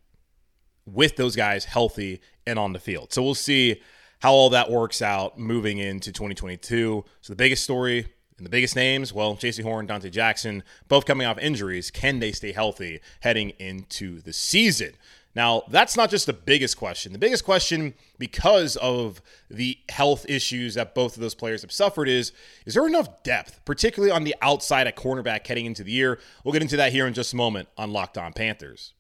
with 0.93 1.17
those 1.17 1.37
guys 1.37 1.65
healthy 1.65 2.21
and 2.47 2.59
on 2.59 2.73
the 2.73 2.79
field. 2.79 3.13
So 3.13 3.23
we'll 3.23 3.35
see 3.35 3.81
how 4.21 4.33
all 4.33 4.51
that 4.51 4.71
works 4.71 5.01
out 5.03 5.39
moving 5.39 5.79
into 5.79 6.13
2022. 6.13 7.05
So 7.21 7.33
the 7.33 7.37
biggest 7.37 7.63
story 7.63 8.07
and 8.37 8.47
the 8.47 8.51
biggest 8.51 8.77
names, 8.77 9.13
well, 9.13 9.37
Jaycee 9.37 9.63
Horn, 9.63 9.87
Donte 9.87 10.11
Jackson, 10.11 10.63
both 10.89 11.05
coming 11.07 11.27
off 11.27 11.39
injuries. 11.39 11.91
Can 11.91 12.21
they 12.21 12.33
stay 12.33 12.53
healthy 12.53 13.01
heading 13.21 13.51
into 13.59 14.21
the 14.21 14.33
season? 14.33 14.95
Now, 15.35 15.63
that's 15.69 15.97
not 15.97 16.11
just 16.11 16.27
the 16.27 16.33
biggest 16.33 16.77
question. 16.77 17.13
The 17.13 17.19
biggest 17.19 17.45
question, 17.45 17.95
because 18.19 18.77
of 18.77 19.21
the 19.51 19.79
health 19.89 20.27
issues 20.29 20.75
that 20.75 20.95
both 20.95 21.17
of 21.17 21.21
those 21.21 21.35
players 21.35 21.63
have 21.63 21.71
suffered, 21.71 22.09
is 22.09 22.33
is 22.67 22.75
there 22.75 22.87
enough 22.87 23.23
depth, 23.23 23.65
particularly 23.65 24.11
on 24.11 24.25
the 24.25 24.35
outside 24.43 24.87
at 24.87 24.97
cornerback 24.97 25.47
heading 25.47 25.67
into 25.67 25.85
the 25.85 25.93
year? 25.93 26.19
We'll 26.43 26.53
get 26.53 26.63
into 26.63 26.79
that 26.79 26.93
here 26.93 27.07
in 27.07 27.15
just 27.15 27.35
a 27.35 27.37
moment 27.37 27.69
on 27.77 27.93
Locked 27.93 28.19
On 28.19 28.33
Panthers. 28.33 28.95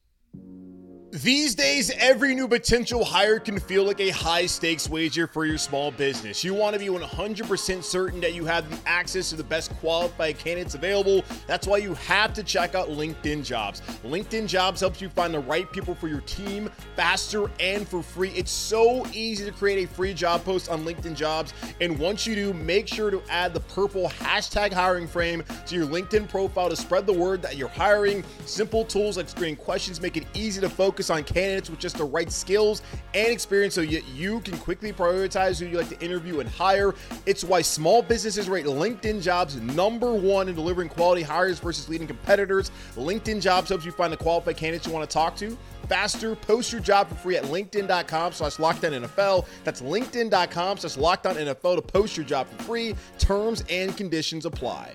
These 1.10 1.54
days, 1.54 1.90
every 1.96 2.34
new 2.34 2.46
potential 2.46 3.02
hire 3.02 3.38
can 3.38 3.58
feel 3.58 3.84
like 3.84 3.98
a 3.98 4.10
high 4.10 4.44
stakes 4.44 4.90
wager 4.90 5.26
for 5.26 5.46
your 5.46 5.56
small 5.56 5.90
business. 5.90 6.44
You 6.44 6.52
want 6.52 6.74
to 6.74 6.78
be 6.78 6.88
100% 6.88 7.82
certain 7.82 8.20
that 8.20 8.34
you 8.34 8.44
have 8.44 8.68
the 8.68 8.78
access 8.86 9.30
to 9.30 9.36
the 9.36 9.42
best 9.42 9.74
qualified 9.76 10.38
candidates 10.38 10.74
available. 10.74 11.24
That's 11.46 11.66
why 11.66 11.78
you 11.78 11.94
have 11.94 12.34
to 12.34 12.42
check 12.42 12.74
out 12.74 12.88
LinkedIn 12.88 13.42
Jobs. 13.42 13.80
LinkedIn 14.04 14.48
Jobs 14.48 14.80
helps 14.80 15.00
you 15.00 15.08
find 15.08 15.32
the 15.32 15.38
right 15.38 15.72
people 15.72 15.94
for 15.94 16.08
your 16.08 16.20
team 16.20 16.70
faster 16.94 17.50
and 17.58 17.88
for 17.88 18.02
free. 18.02 18.32
It's 18.36 18.50
so 18.50 19.06
easy 19.14 19.46
to 19.46 19.52
create 19.52 19.88
a 19.88 19.90
free 19.90 20.12
job 20.12 20.44
post 20.44 20.68
on 20.68 20.84
LinkedIn 20.84 21.16
Jobs. 21.16 21.54
And 21.80 21.98
once 21.98 22.26
you 22.26 22.34
do, 22.34 22.52
make 22.52 22.86
sure 22.86 23.10
to 23.10 23.22
add 23.30 23.54
the 23.54 23.60
purple 23.60 24.10
hashtag 24.10 24.74
hiring 24.74 25.08
frame 25.08 25.42
to 25.68 25.74
your 25.74 25.86
LinkedIn 25.86 26.28
profile 26.28 26.68
to 26.68 26.76
spread 26.76 27.06
the 27.06 27.14
word 27.14 27.40
that 27.40 27.56
you're 27.56 27.68
hiring. 27.68 28.22
Simple 28.44 28.84
tools 28.84 29.16
like 29.16 29.30
screening 29.30 29.56
questions 29.56 30.02
make 30.02 30.18
it 30.18 30.26
easy 30.34 30.60
to 30.60 30.68
focus 30.68 30.98
focus 31.08 31.10
on 31.10 31.34
candidates 31.34 31.70
with 31.70 31.78
just 31.78 31.96
the 31.96 32.04
right 32.04 32.30
skills 32.30 32.82
and 33.14 33.28
experience 33.28 33.74
so 33.74 33.80
you, 33.80 34.02
you 34.14 34.40
can 34.40 34.56
quickly 34.58 34.92
prioritize 34.92 35.58
who 35.60 35.66
you 35.66 35.76
like 35.76 35.88
to 35.88 36.00
interview 36.04 36.40
and 36.40 36.48
hire. 36.48 36.94
It's 37.26 37.44
why 37.44 37.62
small 37.62 38.02
businesses 38.02 38.48
rate 38.48 38.66
LinkedIn 38.66 39.22
jobs 39.22 39.56
number 39.56 40.14
one 40.14 40.48
in 40.48 40.54
delivering 40.54 40.88
quality 40.88 41.22
hires 41.22 41.58
versus 41.58 41.88
leading 41.88 42.06
competitors. 42.06 42.70
LinkedIn 42.96 43.40
jobs 43.40 43.68
helps 43.68 43.84
you 43.84 43.92
find 43.92 44.12
the 44.12 44.16
qualified 44.16 44.56
candidates 44.56 44.86
you 44.86 44.92
want 44.92 45.08
to 45.08 45.12
talk 45.12 45.36
to 45.36 45.56
faster. 45.88 46.36
Post 46.36 46.70
your 46.70 46.82
job 46.82 47.08
for 47.08 47.14
free 47.14 47.36
at 47.36 47.44
LinkedIn.com 47.44 48.32
slash 48.32 48.56
NFL. 48.56 49.46
That's 49.64 49.80
LinkedIn.com 49.80 50.76
slash 50.76 50.96
NFL 50.96 51.76
to 51.76 51.82
post 51.82 52.16
your 52.16 52.26
job 52.26 52.46
for 52.46 52.62
free. 52.64 52.94
Terms 53.18 53.64
and 53.70 53.96
conditions 53.96 54.44
apply. 54.44 54.94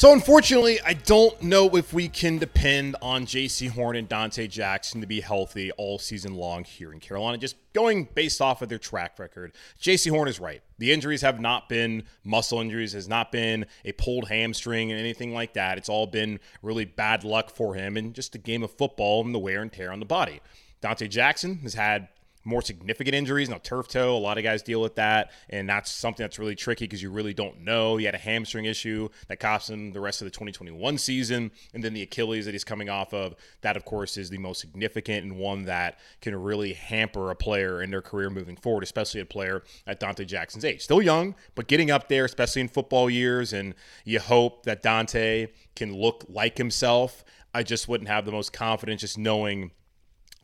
So, 0.00 0.14
unfortunately, 0.14 0.80
I 0.80 0.94
don't 0.94 1.42
know 1.42 1.76
if 1.76 1.92
we 1.92 2.08
can 2.08 2.38
depend 2.38 2.96
on 3.02 3.26
Jaycee 3.26 3.68
Horn 3.68 3.96
and 3.96 4.08
Donte 4.08 4.48
Jackson 4.48 5.02
to 5.02 5.06
be 5.06 5.20
healthy 5.20 5.72
all 5.72 5.98
season 5.98 6.36
long 6.36 6.64
here 6.64 6.94
in 6.94 7.00
Carolina. 7.00 7.36
Just 7.36 7.56
going 7.74 8.08
based 8.14 8.40
off 8.40 8.62
of 8.62 8.70
their 8.70 8.78
track 8.78 9.18
record, 9.18 9.52
Jaycee 9.78 10.10
Horn 10.10 10.26
is 10.26 10.40
right. 10.40 10.62
The 10.78 10.90
injuries 10.90 11.20
have 11.20 11.38
not 11.38 11.68
been 11.68 12.04
muscle 12.24 12.62
injuries, 12.62 12.94
has 12.94 13.10
not 13.10 13.30
been 13.30 13.66
a 13.84 13.92
pulled 13.92 14.28
hamstring 14.28 14.90
and 14.90 14.98
anything 14.98 15.34
like 15.34 15.52
that. 15.52 15.76
It's 15.76 15.90
all 15.90 16.06
been 16.06 16.40
really 16.62 16.86
bad 16.86 17.22
luck 17.22 17.50
for 17.50 17.74
him 17.74 17.98
and 17.98 18.14
just 18.14 18.34
a 18.34 18.38
game 18.38 18.62
of 18.62 18.70
football 18.70 19.22
and 19.22 19.34
the 19.34 19.38
wear 19.38 19.60
and 19.60 19.70
tear 19.70 19.92
on 19.92 20.00
the 20.00 20.06
body. 20.06 20.40
Donte 20.82 21.10
Jackson 21.10 21.58
has 21.58 21.74
had 21.74 22.08
more 22.44 22.62
significant 22.62 23.14
injuries. 23.14 23.48
Now, 23.48 23.58
turf 23.62 23.88
toe, 23.88 24.16
a 24.16 24.18
lot 24.18 24.38
of 24.38 24.44
guys 24.44 24.62
deal 24.62 24.80
with 24.80 24.94
that, 24.94 25.30
and 25.48 25.68
that's 25.68 25.90
something 25.90 26.24
that's 26.24 26.38
really 26.38 26.56
tricky 26.56 26.84
because 26.84 27.02
you 27.02 27.10
really 27.10 27.34
don't 27.34 27.60
know. 27.60 27.96
He 27.96 28.04
had 28.06 28.14
a 28.14 28.18
hamstring 28.18 28.64
issue 28.64 29.08
that 29.28 29.40
cost 29.40 29.68
him 29.68 29.92
the 29.92 30.00
rest 30.00 30.22
of 30.22 30.26
the 30.26 30.30
2021 30.30 30.98
season, 30.98 31.50
and 31.74 31.84
then 31.84 31.92
the 31.92 32.02
Achilles 32.02 32.46
that 32.46 32.52
he's 32.52 32.64
coming 32.64 32.88
off 32.88 33.12
of. 33.12 33.34
That, 33.60 33.76
of 33.76 33.84
course, 33.84 34.16
is 34.16 34.30
the 34.30 34.38
most 34.38 34.60
significant 34.60 35.24
and 35.24 35.36
one 35.36 35.64
that 35.64 35.98
can 36.20 36.34
really 36.34 36.72
hamper 36.72 37.30
a 37.30 37.36
player 37.36 37.82
in 37.82 37.90
their 37.90 38.02
career 38.02 38.30
moving 38.30 38.56
forward, 38.56 38.82
especially 38.82 39.20
a 39.20 39.26
player 39.26 39.62
at 39.86 40.00
Donte 40.00 40.26
Jackson's 40.26 40.64
age. 40.64 40.82
Still 40.82 41.02
young, 41.02 41.34
but 41.54 41.66
getting 41.68 41.90
up 41.90 42.08
there, 42.08 42.24
especially 42.24 42.62
in 42.62 42.68
football 42.68 43.10
years, 43.10 43.52
and 43.52 43.74
you 44.04 44.18
hope 44.18 44.64
that 44.64 44.82
Donte 44.82 45.48
can 45.76 45.94
look 45.94 46.24
like 46.28 46.56
himself. 46.58 47.24
I 47.52 47.62
just 47.62 47.88
wouldn't 47.88 48.08
have 48.08 48.24
the 48.24 48.32
most 48.32 48.52
confidence 48.52 49.00
just 49.00 49.18
knowing 49.18 49.72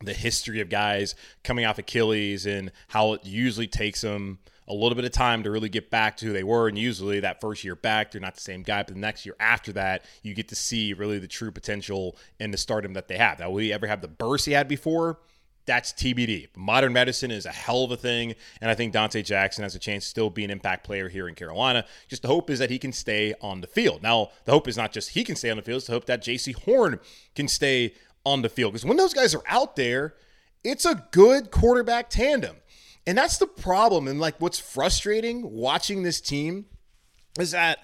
the 0.01 0.13
history 0.13 0.61
of 0.61 0.69
guys 0.69 1.15
coming 1.43 1.65
off 1.65 1.79
Achilles 1.79 2.45
and 2.45 2.71
how 2.89 3.13
it 3.13 3.25
usually 3.25 3.67
takes 3.67 4.01
them 4.01 4.39
a 4.67 4.73
little 4.73 4.95
bit 4.95 5.05
of 5.05 5.11
time 5.11 5.43
to 5.43 5.51
really 5.51 5.69
get 5.69 5.89
back 5.89 6.17
to 6.17 6.25
who 6.25 6.33
they 6.33 6.43
were. 6.43 6.67
And 6.67 6.77
usually 6.77 7.21
that 7.21 7.39
first 7.39 7.63
year 7.63 7.75
back, 7.75 8.11
they're 8.11 8.21
not 8.21 8.35
the 8.35 8.41
same 8.41 8.63
guy. 8.63 8.83
But 8.83 8.95
the 8.95 8.99
next 8.99 9.25
year 9.25 9.35
after 9.39 9.71
that, 9.73 10.03
you 10.23 10.33
get 10.33 10.49
to 10.49 10.55
see 10.55 10.93
really 10.93 11.19
the 11.19 11.27
true 11.27 11.51
potential 11.51 12.17
and 12.39 12.53
the 12.53 12.57
stardom 12.57 12.93
that 12.93 13.07
they 13.07 13.17
have. 13.17 13.39
Now, 13.39 13.49
will 13.49 13.59
he 13.59 13.71
ever 13.71 13.87
have 13.87 14.01
the 14.01 14.07
burst 14.07 14.45
he 14.45 14.51
had 14.51 14.67
before? 14.67 15.19
That's 15.67 15.91
TBD. 15.91 16.47
Modern 16.55 16.93
medicine 16.93 17.29
is 17.29 17.45
a 17.45 17.51
hell 17.51 17.83
of 17.83 17.91
a 17.91 17.97
thing, 17.97 18.35
and 18.61 18.71
I 18.71 18.73
think 18.73 18.93
Donte 18.93 19.21
Jackson 19.25 19.63
has 19.63 19.75
a 19.75 19.79
chance 19.79 20.05
to 20.05 20.09
still 20.09 20.29
be 20.29 20.45
an 20.45 20.49
impact 20.49 20.85
player 20.85 21.09
here 21.09 21.27
in 21.27 21.35
Carolina. 21.35 21.83
Just 22.07 22.21
the 22.21 22.29
hope 22.29 22.49
is 22.49 22.59
that 22.59 22.69
he 22.69 22.79
can 22.79 22.93
stay 22.93 23.33
on 23.41 23.59
the 23.59 23.67
field. 23.67 24.01
Now, 24.01 24.29
the 24.45 24.53
hope 24.53 24.69
is 24.69 24.77
not 24.77 24.93
just 24.93 25.09
he 25.09 25.25
can 25.25 25.35
stay 25.35 25.49
on 25.49 25.57
the 25.57 25.63
field; 25.63 25.79
it's 25.79 25.87
the 25.87 25.93
hope 25.93 26.05
that 26.05 26.23
Jaycee 26.23 26.55
Horn 26.55 27.01
can 27.35 27.49
stay 27.49 27.95
on 28.27 28.41
the 28.41 28.49
field. 28.49 28.73
Because 28.73 28.85
when 28.85 28.97
those 28.97 29.13
guys 29.13 29.33
are 29.33 29.43
out 29.47 29.75
there, 29.75 30.15
it's 30.63 30.85
a 30.85 31.03
good 31.11 31.49
quarterback 31.49 32.09
tandem. 32.09 32.57
And 33.05 33.17
that's 33.17 33.37
the 33.37 33.47
problem. 33.47 34.07
And 34.07 34.19
like 34.19 34.35
what's 34.39 34.59
frustrating 34.59 35.49
watching 35.51 36.03
this 36.03 36.19
team 36.19 36.65
is 37.39 37.51
that 37.51 37.79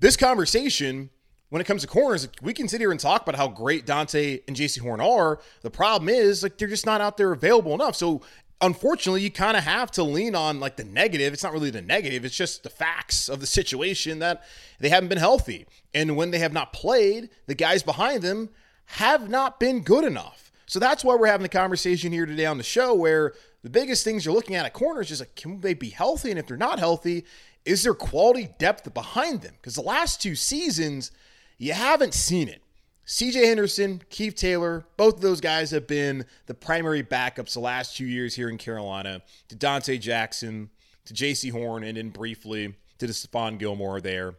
this 0.00 0.16
conversation, 0.16 1.10
when 1.50 1.60
it 1.60 1.66
comes 1.66 1.82
to 1.82 1.88
corners, 1.88 2.26
we 2.42 2.52
can 2.52 2.66
sit 2.66 2.80
here 2.80 2.90
and 2.90 2.98
talk 2.98 3.22
about 3.22 3.36
how 3.36 3.46
great 3.46 3.86
Donte 3.86 4.42
and 4.48 4.56
Jaycee 4.56 4.80
Horn 4.80 5.00
are. 5.00 5.40
The 5.62 5.70
problem 5.70 6.08
is 6.08 6.42
like 6.42 6.58
they're 6.58 6.68
just 6.68 6.86
not 6.86 7.00
out 7.00 7.16
there 7.16 7.30
available 7.30 7.74
enough. 7.74 7.94
So 7.94 8.22
unfortunately, 8.60 9.22
you 9.22 9.30
kind 9.30 9.56
of 9.56 9.62
have 9.62 9.92
to 9.92 10.02
lean 10.02 10.34
on 10.34 10.58
like 10.58 10.76
the 10.76 10.84
negative. 10.84 11.32
It's 11.32 11.44
not 11.44 11.52
really 11.52 11.70
the 11.70 11.82
negative, 11.82 12.24
it's 12.24 12.36
just 12.36 12.64
the 12.64 12.70
facts 12.70 13.28
of 13.28 13.38
the 13.38 13.46
situation 13.46 14.18
that 14.18 14.42
they 14.80 14.88
haven't 14.88 15.10
been 15.10 15.18
healthy. 15.18 15.66
And 15.94 16.16
when 16.16 16.32
they 16.32 16.40
have 16.40 16.52
not 16.52 16.72
played, 16.72 17.30
the 17.46 17.54
guys 17.54 17.84
behind 17.84 18.22
them 18.22 18.48
have 18.94 19.28
not 19.28 19.60
been 19.60 19.80
good 19.80 20.04
enough. 20.04 20.50
So 20.66 20.78
that's 20.78 21.04
why 21.04 21.14
we're 21.14 21.26
having 21.26 21.42
the 21.42 21.48
conversation 21.48 22.12
here 22.12 22.26
today 22.26 22.46
on 22.46 22.56
the 22.56 22.62
show 22.62 22.94
where 22.94 23.34
the 23.62 23.70
biggest 23.70 24.04
things 24.04 24.24
you're 24.24 24.34
looking 24.34 24.56
at 24.56 24.66
at 24.66 24.72
corners 24.72 25.10
is 25.10 25.20
like, 25.20 25.34
can 25.34 25.60
they 25.60 25.74
be 25.74 25.90
healthy? 25.90 26.30
And 26.30 26.38
if 26.38 26.46
they're 26.46 26.56
not 26.56 26.78
healthy, 26.78 27.24
is 27.64 27.82
there 27.82 27.94
quality 27.94 28.50
depth 28.58 28.92
behind 28.92 29.42
them? 29.42 29.54
Because 29.56 29.74
the 29.74 29.82
last 29.82 30.22
two 30.22 30.34
seasons, 30.34 31.10
you 31.58 31.72
haven't 31.72 32.14
seen 32.14 32.48
it. 32.48 32.62
CJ 33.06 33.44
Henderson, 33.46 34.02
Keith 34.10 34.36
Taylor, 34.36 34.84
both 34.96 35.16
of 35.16 35.20
those 35.20 35.40
guys 35.40 35.72
have 35.72 35.86
been 35.86 36.24
the 36.46 36.54
primary 36.54 37.02
backups 37.02 37.54
the 37.54 37.60
last 37.60 37.96
two 37.96 38.06
years 38.06 38.34
here 38.36 38.48
in 38.48 38.56
Carolina 38.56 39.22
to 39.48 39.56
Donte 39.56 40.00
Jackson, 40.00 40.70
to 41.06 41.14
Jaycee 41.14 41.50
Horn, 41.50 41.82
and 41.82 41.96
then 41.96 42.10
briefly 42.10 42.74
to 42.98 43.06
the 43.06 43.12
Stephon 43.12 43.58
Gilmore 43.58 44.00
there 44.00 44.34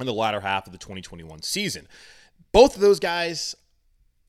in 0.00 0.06
the 0.06 0.12
latter 0.12 0.40
half 0.40 0.66
of 0.66 0.72
the 0.72 0.78
2021 0.78 1.42
season. 1.42 1.86
Both 2.50 2.74
of 2.74 2.80
those 2.80 2.98
guys, 2.98 3.54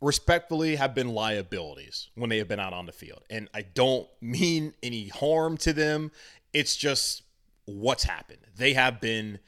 respectfully 0.03 0.75
have 0.75 0.93
been 0.93 1.07
liabilities 1.07 2.09
when 2.15 2.29
they 2.29 2.37
have 2.37 2.47
been 2.47 2.59
out 2.59 2.73
on 2.73 2.85
the 2.85 2.91
field. 2.91 3.23
And 3.29 3.47
I 3.53 3.61
don't 3.61 4.07
mean 4.21 4.73
any 4.83 5.07
harm 5.07 5.57
to 5.57 5.71
them. 5.71 6.11
It's 6.51 6.75
just 6.75 7.23
what's 7.65 8.03
happened. 8.03 8.41
They 8.57 8.73
have 8.73 8.99
been 8.99 9.39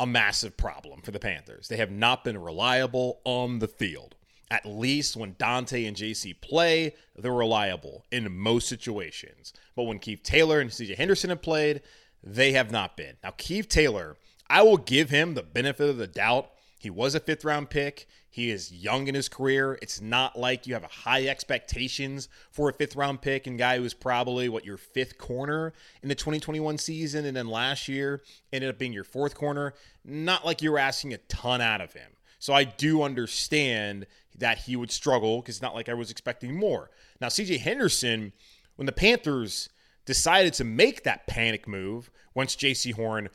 a 0.00 0.06
massive 0.06 0.56
problem 0.56 1.02
for 1.02 1.12
the 1.12 1.20
Panthers. 1.20 1.68
They 1.68 1.76
have 1.76 1.92
not 1.92 2.24
been 2.24 2.36
reliable 2.36 3.20
on 3.24 3.60
the 3.60 3.68
field. 3.68 4.16
At 4.50 4.66
least 4.66 5.16
when 5.16 5.34
Donte 5.34 5.86
and 5.86 5.96
Jaycee 5.96 6.40
play, 6.40 6.94
they're 7.16 7.32
reliable 7.32 8.04
in 8.10 8.36
most 8.36 8.68
situations. 8.68 9.52
But 9.76 9.84
when 9.84 10.00
Keith 10.00 10.22
Taylor 10.24 10.60
and 10.60 10.68
CJ 10.68 10.96
Henderson 10.96 11.30
have 11.30 11.40
played, 11.40 11.80
they 12.22 12.52
have 12.52 12.70
not 12.70 12.96
been. 12.96 13.16
Now, 13.22 13.34
Keith 13.36 13.68
Taylor, 13.68 14.16
I 14.50 14.62
will 14.62 14.76
give 14.76 15.10
him 15.10 15.34
the 15.34 15.42
benefit 15.42 15.88
of 15.88 15.96
the 15.96 16.06
doubt. 16.06 16.50
He 16.78 16.90
was 16.90 17.14
a 17.14 17.20
fifth 17.20 17.44
round 17.44 17.70
pick. 17.70 18.08
He 18.32 18.50
is 18.50 18.72
young 18.72 19.08
in 19.08 19.14
his 19.14 19.28
career. 19.28 19.78
It's 19.82 20.00
not 20.00 20.38
like 20.38 20.66
you 20.66 20.72
have 20.72 20.84
high 20.84 21.26
expectations 21.26 22.30
for 22.50 22.70
a 22.70 22.72
fifth 22.72 22.96
round 22.96 23.20
pick 23.20 23.46
and 23.46 23.58
guy 23.58 23.76
who 23.76 23.82
was 23.82 23.92
probably 23.92 24.48
what 24.48 24.64
your 24.64 24.78
fifth 24.78 25.18
corner 25.18 25.74
in 26.02 26.08
the 26.08 26.14
2021 26.14 26.78
season 26.78 27.26
and 27.26 27.36
then 27.36 27.46
last 27.46 27.88
year 27.88 28.22
ended 28.50 28.70
up 28.70 28.78
being 28.78 28.94
your 28.94 29.04
fourth 29.04 29.34
corner. 29.34 29.74
Not 30.02 30.46
like 30.46 30.62
you 30.62 30.72
were 30.72 30.78
asking 30.78 31.12
a 31.12 31.18
ton 31.18 31.60
out 31.60 31.82
of 31.82 31.92
him. 31.92 32.10
So 32.38 32.54
I 32.54 32.64
do 32.64 33.02
understand 33.02 34.06
that 34.38 34.56
he 34.60 34.76
would 34.76 34.90
struggle 34.90 35.42
because 35.42 35.56
it's 35.56 35.62
not 35.62 35.74
like 35.74 35.90
I 35.90 35.94
was 35.94 36.10
expecting 36.10 36.56
more. 36.56 36.90
Now, 37.20 37.28
CJ 37.28 37.60
Henderson, 37.60 38.32
when 38.76 38.86
the 38.86 38.92
Panthers 38.92 39.68
decided 40.06 40.54
to 40.54 40.64
make 40.64 41.04
that 41.04 41.26
panic 41.26 41.68
move 41.68 42.10
once 42.34 42.56
Jaycee 42.56 42.94
Horn 42.94 43.28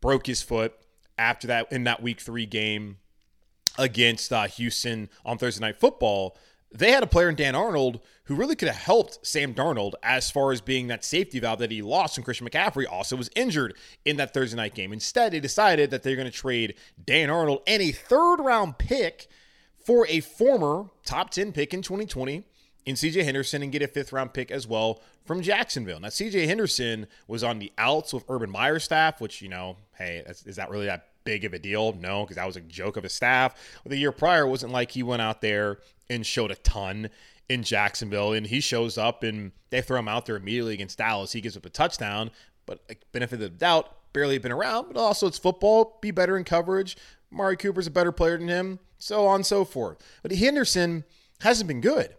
broke 0.00 0.26
his 0.26 0.42
foot 0.42 0.74
after 1.16 1.46
that 1.46 1.70
in 1.70 1.84
that 1.84 2.02
week 2.02 2.20
three 2.20 2.46
game 2.46 2.96
against 3.78 4.32
uh, 4.32 4.46
Houston 4.46 5.08
on 5.24 5.38
Thursday 5.38 5.64
Night 5.64 5.76
Football, 5.76 6.36
they 6.72 6.92
had 6.92 7.02
a 7.02 7.06
player 7.06 7.28
in 7.28 7.34
Dan 7.34 7.54
Arnold 7.54 8.00
who 8.24 8.36
really 8.36 8.54
could 8.54 8.68
have 8.68 8.76
helped 8.76 9.26
Sam 9.26 9.54
Darnold 9.54 9.94
as 10.02 10.30
far 10.30 10.52
as 10.52 10.60
being 10.60 10.86
that 10.86 11.04
safety 11.04 11.40
valve 11.40 11.58
that 11.58 11.72
he 11.72 11.82
lost 11.82 12.16
when 12.16 12.24
Christian 12.24 12.48
McCaffrey 12.48 12.86
also 12.88 13.16
was 13.16 13.28
injured 13.34 13.76
in 14.04 14.18
that 14.18 14.32
Thursday 14.32 14.56
night 14.56 14.74
game. 14.74 14.92
Instead, 14.92 15.32
they 15.32 15.40
decided 15.40 15.90
that 15.90 16.02
they're 16.02 16.14
going 16.14 16.30
to 16.30 16.36
trade 16.36 16.74
Dan 17.04 17.28
Arnold 17.28 17.62
and 17.66 17.82
a 17.82 17.90
third 17.90 18.36
round 18.36 18.78
pick 18.78 19.26
for 19.84 20.06
a 20.08 20.20
former 20.20 20.90
top 21.04 21.30
10 21.30 21.52
pick 21.52 21.74
in 21.74 21.82
2020 21.82 22.44
in 22.86 22.94
CJ 22.94 23.24
Henderson 23.24 23.62
and 23.62 23.72
get 23.72 23.82
a 23.82 23.88
fifth 23.88 24.12
round 24.12 24.32
pick 24.32 24.50
as 24.50 24.66
well 24.66 25.02
from 25.24 25.42
Jacksonville. 25.42 25.98
Now, 25.98 26.08
CJ 26.08 26.46
Henderson 26.46 27.08
was 27.26 27.42
on 27.42 27.58
the 27.58 27.72
outs 27.78 28.12
with 28.12 28.24
Urban 28.28 28.50
Meyer's 28.50 28.84
staff, 28.84 29.20
which, 29.20 29.42
you 29.42 29.48
know, 29.48 29.76
hey, 29.96 30.22
is 30.26 30.56
that 30.56 30.70
really 30.70 30.86
that 30.86 31.09
big 31.24 31.44
of 31.44 31.52
a 31.52 31.58
deal? 31.58 31.92
No, 31.92 32.22
because 32.22 32.36
that 32.36 32.46
was 32.46 32.56
a 32.56 32.60
joke 32.60 32.96
of 32.96 33.04
a 33.04 33.08
staff. 33.08 33.54
The 33.84 33.96
year 33.96 34.12
prior, 34.12 34.46
wasn't 34.46 34.72
like 34.72 34.92
he 34.92 35.02
went 35.02 35.22
out 35.22 35.40
there 35.40 35.78
and 36.08 36.24
showed 36.26 36.50
a 36.50 36.56
ton 36.56 37.10
in 37.48 37.62
Jacksonville, 37.62 38.32
and 38.32 38.46
he 38.46 38.60
shows 38.60 38.96
up 38.96 39.22
and 39.22 39.52
they 39.70 39.82
throw 39.82 39.98
him 39.98 40.08
out 40.08 40.26
there 40.26 40.36
immediately 40.36 40.74
against 40.74 40.98
Dallas. 40.98 41.32
He 41.32 41.40
gives 41.40 41.56
up 41.56 41.66
a 41.66 41.70
touchdown, 41.70 42.30
but 42.66 42.80
benefit 43.12 43.34
of 43.34 43.40
the 43.40 43.48
doubt, 43.48 44.12
barely 44.12 44.38
been 44.38 44.52
around, 44.52 44.88
but 44.88 44.96
also 44.96 45.26
it's 45.26 45.38
football. 45.38 45.98
Be 46.00 46.10
better 46.10 46.36
in 46.36 46.44
coverage. 46.44 46.96
Mari 47.30 47.56
Cooper's 47.56 47.86
a 47.86 47.90
better 47.90 48.12
player 48.12 48.38
than 48.38 48.48
him, 48.48 48.78
so 48.98 49.26
on 49.26 49.36
and 49.36 49.46
so 49.46 49.64
forth. 49.64 49.98
But 50.22 50.32
Henderson 50.32 51.04
hasn't 51.40 51.68
been 51.68 51.80
good. 51.80 52.14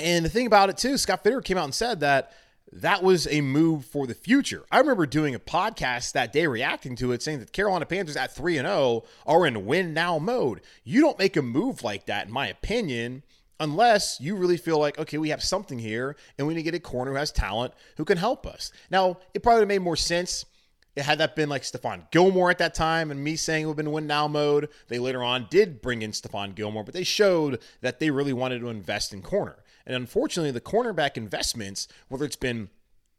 And 0.00 0.24
the 0.24 0.30
thing 0.30 0.46
about 0.46 0.70
it 0.70 0.76
too, 0.76 0.98
Scott 0.98 1.22
Fitterer 1.22 1.44
came 1.44 1.58
out 1.58 1.64
and 1.64 1.74
said 1.74 2.00
that 2.00 2.32
that 2.72 3.02
was 3.02 3.26
a 3.28 3.40
move 3.40 3.84
for 3.84 4.06
the 4.06 4.14
future. 4.14 4.64
I 4.70 4.78
remember 4.78 5.06
doing 5.06 5.34
a 5.34 5.38
podcast 5.38 6.12
that 6.12 6.32
day 6.32 6.46
reacting 6.46 6.96
to 6.96 7.12
it 7.12 7.22
saying 7.22 7.40
that 7.40 7.52
Carolina 7.52 7.86
Panthers 7.86 8.16
at 8.16 8.34
3 8.34 8.58
and 8.58 8.66
0 8.66 9.04
are 9.26 9.46
in 9.46 9.66
win 9.66 9.94
now 9.94 10.18
mode. 10.18 10.60
You 10.82 11.00
don't 11.00 11.18
make 11.18 11.36
a 11.36 11.42
move 11.42 11.82
like 11.82 12.06
that 12.06 12.26
in 12.26 12.32
my 12.32 12.48
opinion 12.48 13.22
unless 13.60 14.20
you 14.20 14.34
really 14.34 14.56
feel 14.56 14.78
like 14.78 14.98
okay, 14.98 15.18
we 15.18 15.28
have 15.28 15.42
something 15.42 15.78
here 15.78 16.16
and 16.36 16.46
we 16.46 16.54
need 16.54 16.60
to 16.60 16.64
get 16.64 16.74
a 16.74 16.80
corner 16.80 17.12
who 17.12 17.18
has 17.18 17.30
talent 17.30 17.74
who 17.96 18.04
can 18.04 18.18
help 18.18 18.46
us. 18.46 18.72
Now, 18.90 19.18
it 19.34 19.42
probably 19.42 19.66
made 19.66 19.82
more 19.82 19.96
sense 19.96 20.44
had 21.02 21.18
that 21.18 21.34
been 21.34 21.48
like 21.48 21.62
Stephon 21.62 22.08
Gilmore 22.10 22.50
at 22.50 22.58
that 22.58 22.74
time 22.74 23.10
and 23.10 23.22
me 23.22 23.34
saying 23.36 23.66
we've 23.66 23.76
been 23.76 23.90
win 23.90 24.06
now 24.06 24.28
mode, 24.28 24.68
they 24.88 24.98
later 24.98 25.24
on 25.24 25.48
did 25.50 25.82
bring 25.82 26.02
in 26.02 26.12
Stephon 26.12 26.54
Gilmore, 26.54 26.84
but 26.84 26.94
they 26.94 27.02
showed 27.02 27.60
that 27.80 27.98
they 27.98 28.10
really 28.10 28.32
wanted 28.32 28.60
to 28.60 28.68
invest 28.68 29.12
in 29.12 29.20
corner. 29.20 29.56
And 29.86 29.96
unfortunately, 29.96 30.50
the 30.50 30.60
cornerback 30.60 31.16
investments, 31.16 31.88
whether 32.08 32.24
it's 32.24 32.36
been 32.36 32.70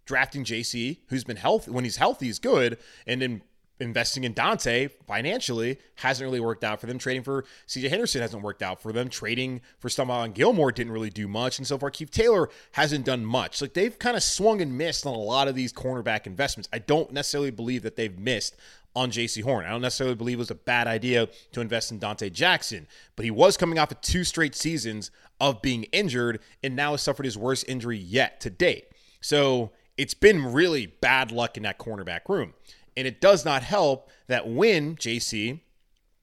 drafting 0.06 0.44
Jaycee, 0.44 1.00
who's 1.08 1.24
been 1.24 1.38
healthy 1.38 1.72
when 1.72 1.84
he's 1.84 1.98
healthy 1.98 2.30
is 2.30 2.40
good, 2.40 2.78
and 3.06 3.22
then 3.22 3.42
investing 3.80 4.24
in 4.24 4.34
Donte 4.34 4.90
financially 5.06 5.78
hasn't 5.96 6.26
really 6.26 6.40
worked 6.40 6.64
out 6.64 6.80
for 6.80 6.88
them. 6.88 6.98
Trading 6.98 7.24
for 7.24 7.44
CJ 7.68 7.90
Henderson 7.90 8.22
hasn't 8.22 8.42
worked 8.42 8.62
out 8.62 8.82
for 8.82 8.94
them. 8.94 9.10
Trading 9.10 9.62
for 9.80 9.90
Stephon 9.90 10.34
Gilmore 10.34 10.72
didn't 10.72 10.94
really 10.94 11.10
do 11.10 11.28
much. 11.28 11.58
And 11.58 11.68
so 11.68 11.78
far, 11.78 11.90
Keith 11.92 12.12
Taylor 12.12 12.50
hasn't 12.74 13.06
done 13.06 13.26
much. 13.26 13.62
Like 13.62 13.74
they've 13.74 13.98
kind 13.98 14.16
of 14.16 14.24
swung 14.24 14.62
and 14.62 14.78
missed 14.78 15.06
on 15.06 15.14
a 15.14 15.18
lot 15.18 15.48
of 15.48 15.56
these 15.56 15.74
cornerback 15.74 16.26
investments. 16.26 16.70
I 16.72 16.80
don't 16.80 17.12
necessarily 17.12 17.52
believe 17.52 17.84
that 17.84 17.96
they've 17.96 18.18
missed 18.18 18.56
on 18.96 19.12
Jaycee 19.12 19.44
Horn. 19.44 19.66
I 19.66 19.70
don't 19.70 19.82
necessarily 19.82 20.16
believe 20.16 20.38
it 20.38 20.40
was 20.40 20.52
a 20.52 20.56
bad 20.56 20.88
idea 20.88 21.28
to 21.52 21.62
invest 21.62 21.92
in 21.92 22.00
Donte 22.00 22.32
Jackson, 22.32 22.88
but 23.16 23.26
he 23.26 23.32
was 23.32 23.58
coming 23.58 23.78
off 23.78 23.92
of 23.92 24.02
two 24.02 24.24
straight 24.24 24.56
seasons 24.56 25.12
of 25.40 25.62
being 25.62 25.84
injured 25.86 26.40
and 26.64 26.76
now 26.76 26.92
has 26.92 27.02
suffered 27.02 27.26
his 27.26 27.38
worst 27.38 27.66
injury 27.68 27.98
yet 27.98 28.40
to 28.42 28.50
date. 28.50 28.86
So 29.22 29.72
it's 29.98 30.14
been 30.14 30.54
really 30.54 30.88
bad 30.88 31.32
luck 31.32 31.58
in 31.58 31.64
that 31.64 31.80
cornerback 31.80 32.30
room. 32.30 32.54
And 32.98 33.06
it 33.06 33.20
does 33.20 33.44
not 33.44 33.64
help 33.64 34.10
that 34.28 34.48
when 34.48 34.96
Jaycee 34.96 35.60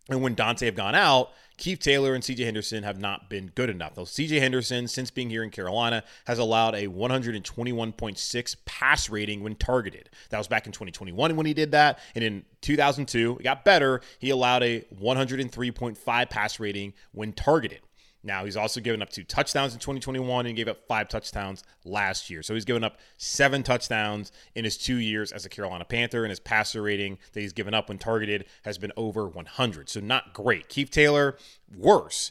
and 0.09 0.23
when 0.23 0.35
Donte 0.35 0.65
have 0.65 0.75
gone 0.75 0.95
out, 0.95 1.31
Keith 1.57 1.79
Taylor 1.79 2.15
and 2.15 2.23
CJ 2.23 2.45
Henderson 2.45 2.83
have 2.83 2.99
not 2.99 3.29
been 3.29 3.53
good 3.55 3.71
enough. 3.71 3.95
Though 3.95 4.05
CJ 4.05 4.41
Henderson, 4.41 4.89
since 4.89 5.11
being 5.11 5.31
here 5.31 5.43
in 5.43 5.51
Carolina, 5.51 6.03
has 6.27 6.39
allowed 6.39 6.75
a 6.75 6.89
121.6 6.89 8.57
pass 8.65 9.11
rating 9.11 9.43
when 9.43 9.55
targeted. 9.57 10.11
That 10.31 10.39
was 10.39 10.49
back 10.49 10.67
in 10.67 10.73
2021 10.73 11.37
when 11.37 11.47
he 11.47 11.55
did 11.55 11.73
that. 11.73 11.99
And 12.15 12.25
in 12.25 12.45
2002, 12.63 13.39
it 13.41 13.43
got 13.43 13.65
better. 13.65 14.01
He 14.19 14.31
allowed 14.31 14.63
a 14.63 14.81
103.5 15.01 16.31
pass 16.31 16.61
rating 16.61 16.95
when 17.13 17.33
targeted. 17.33 17.81
Now, 18.25 18.45
he's 18.45 18.57
also 18.57 18.81
given 18.81 19.03
up 19.03 19.11
two 19.11 19.25
touchdowns 19.25 19.73
in 19.73 19.81
2021 19.81 20.47
and 20.47 20.57
gave 20.57 20.69
up 20.69 20.87
five 20.87 21.09
touchdowns 21.09 21.65
last 21.85 22.31
year. 22.31 22.43
So 22.43 22.55
he's 22.55 22.65
given 22.65 22.85
up 22.85 22.99
seven 23.17 23.63
touchdowns 23.63 24.31
in 24.55 24.65
his 24.65 24.77
two 24.77 24.97
years 24.97 25.33
as 25.33 25.45
a 25.45 25.49
Carolina 25.49 25.85
Panther, 25.85 26.25
and 26.25 26.31
his 26.31 26.41
passer 26.41 26.83
rating 26.83 27.19
that 27.33 27.41
he's 27.41 27.53
given 27.53 27.75
up 27.75 27.89
when 27.89 27.99
targeted 27.99 28.47
has 28.65 28.79
been 28.79 28.93
over 28.97 29.29
100. 29.29 29.89
So 29.89 30.01
not 30.01 30.33
great. 30.33 30.69
Keith 30.69 30.91
Taylor, 30.91 31.37
worse. 31.77 32.31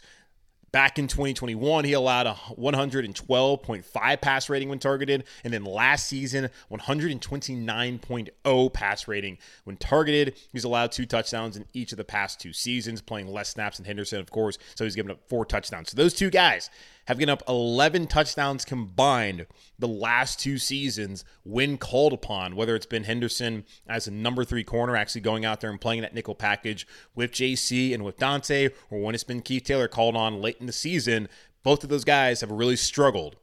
Back 0.72 0.98
in 0.98 1.08
2021, 1.08 1.84
he 1.84 1.94
allowed 1.94 2.28
a 2.28 2.34
112.5 2.58 4.22
pass 4.22 4.50
rating 4.50 4.70
when 4.70 4.80
targeted. 4.80 5.26
And 5.44 5.54
then 5.54 5.66
last 5.66 6.08
season, 6.08 6.50
129.0 6.72 8.74
pass 8.74 9.08
rating 9.08 9.38
when 9.66 9.76
targeted. 9.76 10.38
He's 10.54 10.64
allowed 10.64 10.94
two 10.94 11.06
touchdowns 11.06 11.58
in 11.58 11.66
each 11.74 11.92
of 11.92 11.98
the 11.98 12.06
past 12.06 12.40
two 12.40 12.54
seasons, 12.54 13.02
playing 13.02 13.28
less 13.28 13.50
snaps 13.50 13.76
than 13.78 13.86
Henderson, 13.86 14.20
of 14.20 14.32
course. 14.32 14.58
So 14.76 14.86
he's 14.86 14.96
given 14.96 15.12
up 15.12 15.20
four 15.28 15.46
touchdowns. 15.46 15.92
So 15.92 15.98
those 15.98 16.14
two 16.14 16.30
guys 16.30 16.70
have 17.08 17.18
given 17.18 17.32
up 17.32 17.44
11 17.48 18.08
touchdowns 18.08 18.66
combined 18.66 19.48
the 19.80 19.88
last 19.88 20.40
two 20.40 20.58
seasons 20.58 21.24
when 21.44 21.78
called 21.78 22.14
upon, 22.14 22.56
whether 22.56 22.76
it's 22.76 22.86
been 22.86 23.04
Henderson 23.04 23.66
as 23.88 24.08
a 24.08 24.12
number 24.12 24.44
three 24.44 24.64
corner, 24.64 24.96
actually 24.96 25.22
going 25.22 25.46
out 25.46 25.62
there 25.62 25.70
and 25.70 25.82
playing 25.82 26.02
that 26.02 26.14
nickel 26.14 26.36
package 26.36 26.88
with 27.16 27.32
Jaycee 27.32 27.94
and 27.94 28.04
with 28.04 28.18
Donte, 28.18 28.72
or 28.90 29.02
when 29.02 29.16
it's 29.16 29.24
been 29.24 29.42
Keith 29.42 29.64
Taylor 29.64 29.88
called 29.88 30.16
on 30.16 30.42
late 30.42 30.58
in 30.60 30.68
the 30.68 30.72
season. 30.72 31.28
Both 31.64 31.84
of 31.84 31.90
those 31.90 32.06
guys 32.06 32.42
have 32.42 32.52
really 32.52 32.76
struggled 32.76 33.38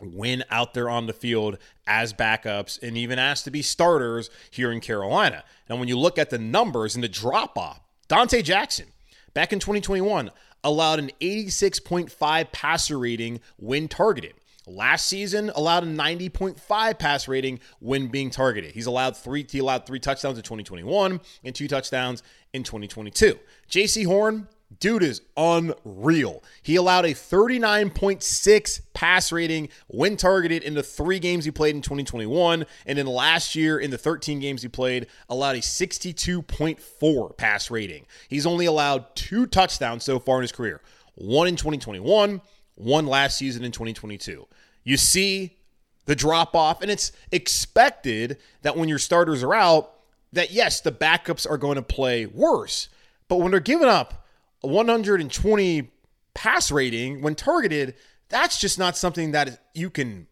when 0.00 0.44
out 0.50 0.74
there 0.74 0.90
on 0.90 1.06
the 1.06 1.12
field 1.12 1.58
as 1.86 2.12
backups 2.12 2.80
and 2.82 2.96
even 2.96 3.18
asked 3.18 3.44
to 3.44 3.50
be 3.50 3.62
starters 3.62 4.30
here 4.50 4.70
in 4.70 4.80
Carolina. 4.80 5.44
And 5.68 5.78
when 5.78 5.88
you 5.88 5.98
look 5.98 6.18
at 6.18 6.30
the 6.30 6.38
numbers 6.38 6.94
and 6.94 7.02
the 7.02 7.08
drop 7.08 7.56
off, 7.56 7.80
Donte 8.08 8.44
Jackson, 8.44 8.86
back 9.34 9.52
in 9.52 9.58
2021, 9.58 10.30
allowed 10.66 10.98
an 10.98 11.10
86.5 11.20 12.52
passer 12.52 12.98
rating 12.98 13.40
when 13.56 13.88
targeted. 13.88 14.34
Last 14.66 15.06
season, 15.06 15.50
allowed 15.54 15.84
a 15.84 15.86
90.5 15.86 16.98
pass 16.98 17.28
rating 17.28 17.60
when 17.78 18.08
being 18.08 18.30
targeted. 18.30 18.72
He's 18.72 18.86
allowed 18.86 19.16
three. 19.16 19.46
He 19.48 19.60
allowed 19.60 19.86
three 19.86 20.00
touchdowns 20.00 20.38
in 20.38 20.42
2021 20.42 21.20
and 21.44 21.54
two 21.54 21.68
touchdowns 21.68 22.24
in 22.52 22.64
2022. 22.64 23.38
Jaycee 23.70 24.06
Horn 24.06 24.48
Dude 24.80 25.04
is 25.04 25.22
unreal. 25.36 26.42
He 26.62 26.76
allowed 26.76 27.04
a 27.04 27.10
39.6 27.10 28.80
pass 28.94 29.30
rating 29.30 29.68
when 29.86 30.16
targeted 30.16 30.64
in 30.64 30.74
the 30.74 30.82
three 30.82 31.18
games 31.20 31.44
he 31.44 31.50
played 31.52 31.76
in 31.76 31.82
2021. 31.82 32.66
And 32.84 32.98
then 32.98 33.06
last 33.06 33.54
year, 33.54 33.78
in 33.78 33.90
the 33.90 33.98
13 33.98 34.40
games 34.40 34.62
he 34.62 34.68
played, 34.68 35.06
allowed 35.28 35.56
a 35.56 35.60
62.4 35.60 37.36
pass 37.36 37.70
rating. 37.70 38.06
He's 38.28 38.44
only 38.44 38.66
allowed 38.66 39.14
two 39.14 39.46
touchdowns 39.46 40.04
so 40.04 40.18
far 40.18 40.38
in 40.38 40.42
his 40.42 40.52
career 40.52 40.80
one 41.14 41.48
in 41.48 41.56
2021, 41.56 42.42
one 42.74 43.06
last 43.06 43.38
season 43.38 43.64
in 43.64 43.72
2022. 43.72 44.46
You 44.84 44.96
see 44.96 45.56
the 46.04 46.14
drop 46.14 46.54
off, 46.54 46.82
and 46.82 46.90
it's 46.90 47.12
expected 47.32 48.38
that 48.62 48.76
when 48.76 48.88
your 48.88 48.98
starters 48.98 49.42
are 49.42 49.54
out, 49.54 49.92
that 50.32 50.50
yes, 50.50 50.80
the 50.80 50.92
backups 50.92 51.48
are 51.48 51.56
going 51.56 51.76
to 51.76 51.82
play 51.82 52.26
worse. 52.26 52.88
But 53.28 53.36
when 53.36 53.50
they're 53.50 53.60
giving 53.60 53.88
up 53.88 54.25
120 54.66 55.90
pass 56.34 56.70
rating 56.70 57.22
when 57.22 57.34
targeted, 57.34 57.94
that's 58.28 58.60
just 58.60 58.78
not 58.78 58.96
something 58.96 59.32
that 59.32 59.60
you 59.74 59.90
can 59.90 60.26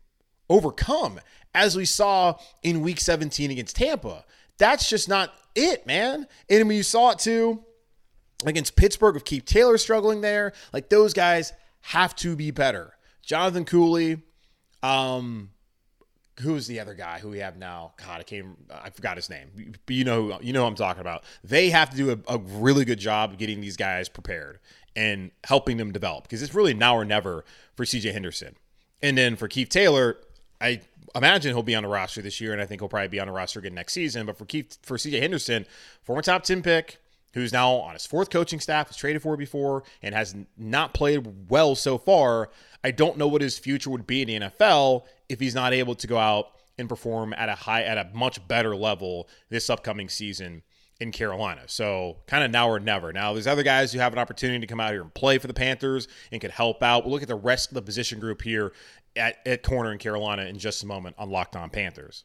overcome. 0.49 1.21
As 1.55 1.77
we 1.77 1.85
saw 1.85 2.39
in 2.63 2.81
week 2.81 3.01
17 3.01 3.51
against 3.51 3.77
Tampa, 3.77 4.25
that's 4.59 4.89
just 4.89 5.09
not 5.09 5.33
it, 5.55 5.87
man. 5.87 6.27
And 6.49 6.69
when 6.69 6.77
you 6.77 6.83
saw 6.83 7.11
it 7.11 7.19
too 7.19 7.65
against 8.45 8.77
Pittsburgh 8.77 9.15
with 9.15 9.25
Keith 9.25 9.45
Taylor 9.45 9.79
struggling 9.79 10.21
there, 10.21 10.53
like 10.73 10.89
those 10.89 11.15
guys 11.15 11.53
have 11.81 12.15
to 12.17 12.37
be 12.37 12.51
better. 12.51 12.95
Jonathan 13.23 13.65
Cooley, 13.65 14.21
um, 14.83 15.51
who's 16.41 16.67
the 16.67 16.81
other 16.81 16.95
guy 16.95 17.19
who 17.19 17.29
we 17.31 17.39
have 17.39 17.57
now? 17.57 17.93
God, 17.97 18.21
I 18.21 18.23
came, 18.23 18.57
I 18.71 18.91
forgot 18.91 19.17
his 19.17 19.31
name, 19.31 19.75
but 19.87 19.95
you 19.95 20.05
know, 20.05 20.39
you 20.41 20.53
know 20.53 20.63
who 20.63 20.67
I'm 20.67 20.75
talking 20.75 21.01
about. 21.01 21.25
They 21.43 21.71
have 21.71 21.91
to 21.91 21.97
do 21.97 22.11
a, 22.11 22.35
a 22.35 22.39
really 22.39 22.85
good 22.85 22.99
job 22.99 23.33
of 23.33 23.39
getting 23.39 23.61
these 23.61 23.77
guys 23.77 24.09
prepared 24.09 24.59
and 24.97 25.31
helping 25.45 25.77
them 25.77 25.93
develop 25.93 26.25
because 26.25 26.43
it's 26.43 26.55
really 26.55 26.75
now 26.75 26.97
or 26.97 27.05
never 27.05 27.45
for 27.77 27.85
CJ 27.85 28.13
Henderson. 28.13 28.57
And 29.03 29.19
then 29.19 29.37
for 29.37 29.49
Keith 29.49 29.69
Taylor, 29.69 30.17
I 30.61 30.81
imagine 31.15 31.55
he'll 31.55 31.63
be 31.63 31.75
on 31.75 31.83
the 31.83 31.89
roster 31.89 32.23
this 32.23 32.41
year, 32.41 32.53
and 32.53 32.61
I 32.61 32.67
think 32.67 32.81
he'll 32.81 32.89
probably 32.89 33.09
be 33.09 33.21
on 33.21 33.27
the 33.27 33.33
roster 33.33 33.59
again 33.59 33.75
next 33.75 33.93
season. 33.93 34.27
But 34.27 34.37
for 34.39 34.45
Keith, 34.45 34.79
for 34.83 34.97
CJ 34.97 35.21
Henderson, 35.21 35.67
former 36.03 36.23
top 36.23 36.45
10 36.45 36.63
pick, 36.63 36.99
who's 37.35 37.53
now 37.53 37.73
on 37.73 37.93
his 37.93 38.07
fourth 38.07 38.31
coaching 38.31 38.61
staff, 38.61 38.89
was 38.89 38.97
traded 38.97 39.23
for 39.23 39.37
before, 39.37 39.83
and 40.03 40.15
has 40.15 40.35
not 40.57 40.95
played 40.95 41.51
well 41.51 41.75
so 41.75 41.99
far. 41.99 42.49
I 42.83 42.91
don't 42.91 43.19
know 43.19 43.29
what 43.29 43.43
his 43.43 43.59
future 43.59 43.91
would 43.91 44.07
be 44.07 44.23
in 44.23 44.29
the 44.29 44.49
NFL 44.49 45.05
if 45.29 45.41
he's 45.41 45.55
not 45.55 45.73
able 45.73 45.95
to 45.97 46.07
go 46.07 46.17
out 46.17 46.53
and 46.79 46.89
perform 46.89 47.35
at 47.37 47.49
a 47.49 47.55
high, 47.55 47.83
at 47.83 47.99
a 47.99 48.11
much 48.15 48.47
better 48.49 48.75
level 48.75 49.29
this 49.49 49.69
upcoming 49.69 50.09
season 50.09 50.63
in 51.01 51.13
Carolina. 51.13 51.63
So 51.67 52.19
kind 52.27 52.45
of 52.45 52.51
now 52.51 52.69
or 52.69 52.79
never. 52.79 53.13
Now 53.13 53.33
there's 53.33 53.47
other 53.47 53.63
guys 53.63 53.93
who 53.93 53.99
have 53.99 54.13
an 54.13 54.19
opportunity 54.19 54.61
to 54.61 54.67
come 54.67 54.81
out 54.81 54.93
here 54.93 55.03
and 55.03 55.13
play 55.13 55.39
for 55.39 55.47
the 55.47 55.55
Panthers 55.55 56.09
and 56.31 56.41
could 56.41 56.53
help 56.53 56.83
out. 56.83 57.05
We'll 57.05 57.13
look 57.13 57.23
at 57.23 57.29
the 57.29 57.35
rest 57.35 57.71
of 57.71 57.75
the 57.75 57.83
position 57.83 58.21
group 58.21 58.43
here 58.43 58.73
at, 59.17 59.39
at 59.47 59.63
corner 59.63 59.93
in 59.93 59.99
Carolina 59.99 60.43
in 60.45 60.59
just 60.59 60.83
a 60.83 60.87
moment 60.87 61.17
on 61.19 61.31
Locked 61.31 61.57
On 61.57 61.71
Panthers. 61.71 62.25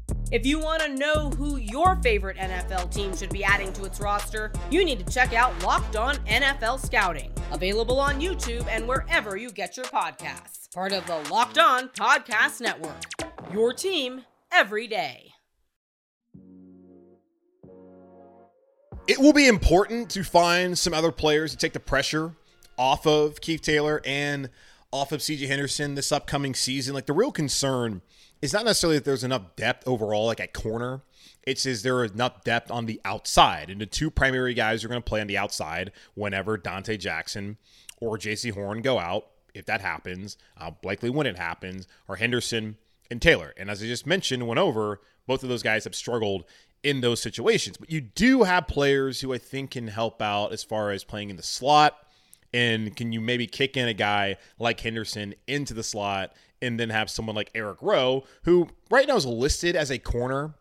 If 0.31 0.45
you 0.45 0.59
want 0.59 0.81
to 0.81 0.87
know 0.87 1.29
who 1.31 1.57
your 1.57 1.97
favorite 1.97 2.37
NFL 2.37 2.93
team 2.93 3.13
should 3.13 3.31
be 3.31 3.43
adding 3.43 3.73
to 3.73 3.83
its 3.83 3.99
roster, 3.99 4.49
you 4.69 4.85
need 4.85 5.05
to 5.05 5.13
check 5.13 5.33
out 5.33 5.61
Locked 5.61 5.97
On 5.97 6.15
NFL 6.19 6.79
Scouting, 6.79 7.33
available 7.51 7.99
on 7.99 8.21
YouTube 8.21 8.65
and 8.69 8.87
wherever 8.87 9.35
you 9.35 9.51
get 9.51 9.75
your 9.75 9.87
podcasts. 9.87 10.73
Part 10.73 10.93
of 10.93 11.05
the 11.05 11.17
Locked 11.29 11.57
On 11.57 11.89
Podcast 11.89 12.61
Network. 12.61 12.95
Your 13.51 13.73
team 13.73 14.21
every 14.53 14.87
day. 14.87 15.33
It 19.07 19.19
will 19.19 19.33
be 19.33 19.49
important 19.49 20.09
to 20.11 20.23
find 20.23 20.79
some 20.79 20.93
other 20.93 21.11
players 21.11 21.51
to 21.51 21.57
take 21.57 21.73
the 21.73 21.81
pressure 21.81 22.31
off 22.77 23.05
of 23.05 23.41
Keith 23.41 23.63
Taylor 23.63 24.01
and 24.05 24.49
off 24.93 25.11
of 25.11 25.19
CJ 25.19 25.47
Henderson 25.47 25.95
this 25.95 26.13
upcoming 26.13 26.53
season. 26.53 26.93
Like 26.93 27.05
the 27.05 27.11
real 27.11 27.33
concern 27.33 28.01
it's 28.41 28.53
not 28.53 28.65
necessarily 28.65 28.97
that 28.97 29.05
there's 29.05 29.23
enough 29.23 29.55
depth 29.55 29.87
overall, 29.87 30.25
like 30.25 30.39
at 30.39 30.53
corner. 30.53 31.01
It's 31.43 31.65
is 31.65 31.83
there 31.83 32.03
enough 32.03 32.43
depth 32.43 32.71
on 32.71 32.85
the 32.85 33.01
outside, 33.05 33.69
and 33.69 33.81
the 33.81 33.85
two 33.85 34.11
primary 34.11 34.53
guys 34.53 34.83
are 34.83 34.87
going 34.87 35.01
to 35.01 35.09
play 35.09 35.21
on 35.21 35.27
the 35.27 35.37
outside 35.37 35.91
whenever 36.13 36.57
Donte 36.57 36.99
Jackson 36.99 37.57
or 37.99 38.17
Jaycee 38.17 38.53
Horn 38.53 38.81
go 38.81 38.99
out. 38.99 39.27
If 39.53 39.65
that 39.65 39.81
happens, 39.81 40.37
uh, 40.57 40.71
likely 40.83 41.09
when 41.09 41.27
it 41.27 41.37
happens, 41.37 41.87
are 42.07 42.15
Henderson 42.15 42.77
and 43.09 43.21
Taylor. 43.21 43.53
And 43.57 43.69
as 43.69 43.83
I 43.83 43.85
just 43.85 44.07
mentioned, 44.07 44.47
went 44.47 44.59
over, 44.59 45.01
both 45.27 45.43
of 45.43 45.49
those 45.49 45.63
guys 45.63 45.83
have 45.83 45.95
struggled 45.95 46.45
in 46.83 47.01
those 47.01 47.21
situations. 47.21 47.77
But 47.77 47.91
you 47.91 48.01
do 48.01 48.43
have 48.43 48.67
players 48.67 49.21
who 49.21 49.33
I 49.33 49.37
think 49.37 49.71
can 49.71 49.87
help 49.87 50.21
out 50.21 50.53
as 50.53 50.63
far 50.63 50.91
as 50.91 51.03
playing 51.03 51.29
in 51.29 51.35
the 51.35 51.43
slot. 51.43 51.97
And 52.53 52.95
can 52.95 53.11
you 53.11 53.21
maybe 53.21 53.47
kick 53.47 53.77
in 53.77 53.87
a 53.87 53.93
guy 53.93 54.37
like 54.57 54.79
Henderson 54.79 55.35
into 55.47 55.73
the 55.73 55.83
slot 55.83 56.33
and 56.61 56.79
then 56.79 56.89
have 56.89 57.09
someone 57.09 57.35
like 57.35 57.51
Eric 57.55 57.77
Rowe, 57.81 58.23
who 58.43 58.69
right 58.89 59.07
now 59.07 59.15
is 59.15 59.25
listed 59.25 59.75
as 59.75 59.91
a 59.91 59.97
corner 59.97 60.53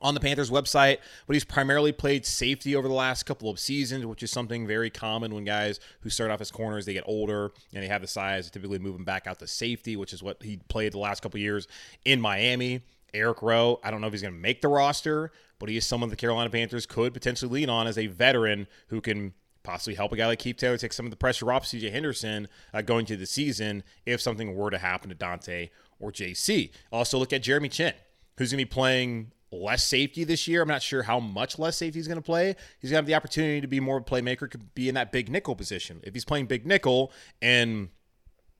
on 0.00 0.14
the 0.14 0.20
Panthers 0.20 0.50
website, 0.50 0.98
but 1.26 1.34
he's 1.34 1.44
primarily 1.44 1.92
played 1.92 2.26
safety 2.26 2.74
over 2.74 2.88
the 2.88 2.94
last 2.94 3.24
couple 3.24 3.48
of 3.48 3.58
seasons, 3.58 4.04
which 4.04 4.22
is 4.22 4.30
something 4.30 4.66
very 4.66 4.90
common 4.90 5.34
when 5.34 5.44
guys 5.44 5.78
who 6.00 6.10
start 6.10 6.30
off 6.30 6.40
as 6.40 6.50
corners 6.50 6.86
they 6.86 6.92
get 6.92 7.04
older 7.06 7.52
and 7.72 7.82
they 7.82 7.88
have 7.88 8.00
the 8.00 8.08
size 8.08 8.50
typically 8.50 8.78
move 8.78 8.94
them 8.94 9.04
back 9.04 9.26
out 9.26 9.38
to 9.38 9.46
safety, 9.46 9.96
which 9.96 10.12
is 10.12 10.22
what 10.22 10.42
he 10.42 10.58
played 10.68 10.92
the 10.92 10.98
last 10.98 11.22
couple 11.22 11.38
years 11.38 11.68
in 12.04 12.20
Miami. 12.20 12.82
Eric 13.14 13.42
Rowe, 13.42 13.78
I 13.84 13.90
don't 13.90 14.00
know 14.00 14.06
if 14.06 14.12
he's 14.12 14.22
going 14.22 14.34
to 14.34 14.40
make 14.40 14.62
the 14.62 14.68
roster, 14.68 15.32
but 15.58 15.68
he 15.68 15.76
is 15.76 15.84
someone 15.84 16.08
the 16.08 16.16
Carolina 16.16 16.48
Panthers 16.48 16.86
could 16.86 17.12
potentially 17.12 17.60
lean 17.60 17.68
on 17.68 17.86
as 17.86 17.98
a 17.98 18.06
veteran 18.06 18.66
who 18.88 19.00
can 19.02 19.34
possibly 19.62 19.94
help 19.94 20.12
a 20.12 20.16
guy 20.16 20.26
like 20.26 20.38
Taylor 20.38 20.76
take 20.76 20.92
some 20.92 21.06
of 21.06 21.10
the 21.10 21.16
pressure 21.16 21.52
off 21.52 21.64
CJ 21.64 21.92
Henderson 21.92 22.48
uh, 22.74 22.82
going 22.82 23.06
to 23.06 23.16
the 23.16 23.26
season 23.26 23.82
if 24.06 24.20
something 24.20 24.54
were 24.54 24.70
to 24.70 24.78
happen 24.78 25.10
to 25.10 25.16
Donte 25.16 25.70
or 26.00 26.10
Jaycee. 26.10 26.70
Also, 26.90 27.18
look 27.18 27.32
at 27.32 27.42
Jeremy 27.42 27.68
Chinn, 27.68 27.94
who's 28.36 28.50
going 28.50 28.58
to 28.58 28.64
be 28.64 28.70
playing 28.70 29.32
less 29.50 29.84
safety 29.84 30.24
this 30.24 30.48
year. 30.48 30.62
I'm 30.62 30.68
not 30.68 30.82
sure 30.82 31.02
how 31.02 31.20
much 31.20 31.58
less 31.58 31.76
safety 31.76 31.98
he's 31.98 32.08
going 32.08 32.18
to 32.18 32.22
play. 32.22 32.56
He's 32.80 32.90
going 32.90 32.96
to 32.96 33.02
have 33.02 33.06
the 33.06 33.14
opportunity 33.14 33.60
to 33.60 33.66
be 33.66 33.80
more 33.80 33.98
of 33.98 34.02
a 34.02 34.06
playmaker, 34.06 34.50
could 34.50 34.74
be 34.74 34.88
in 34.88 34.94
that 34.94 35.12
big 35.12 35.28
nickel 35.28 35.54
position. 35.54 36.00
If 36.02 36.14
he's 36.14 36.24
playing 36.24 36.46
big 36.46 36.66
nickel 36.66 37.12
and 37.40 37.90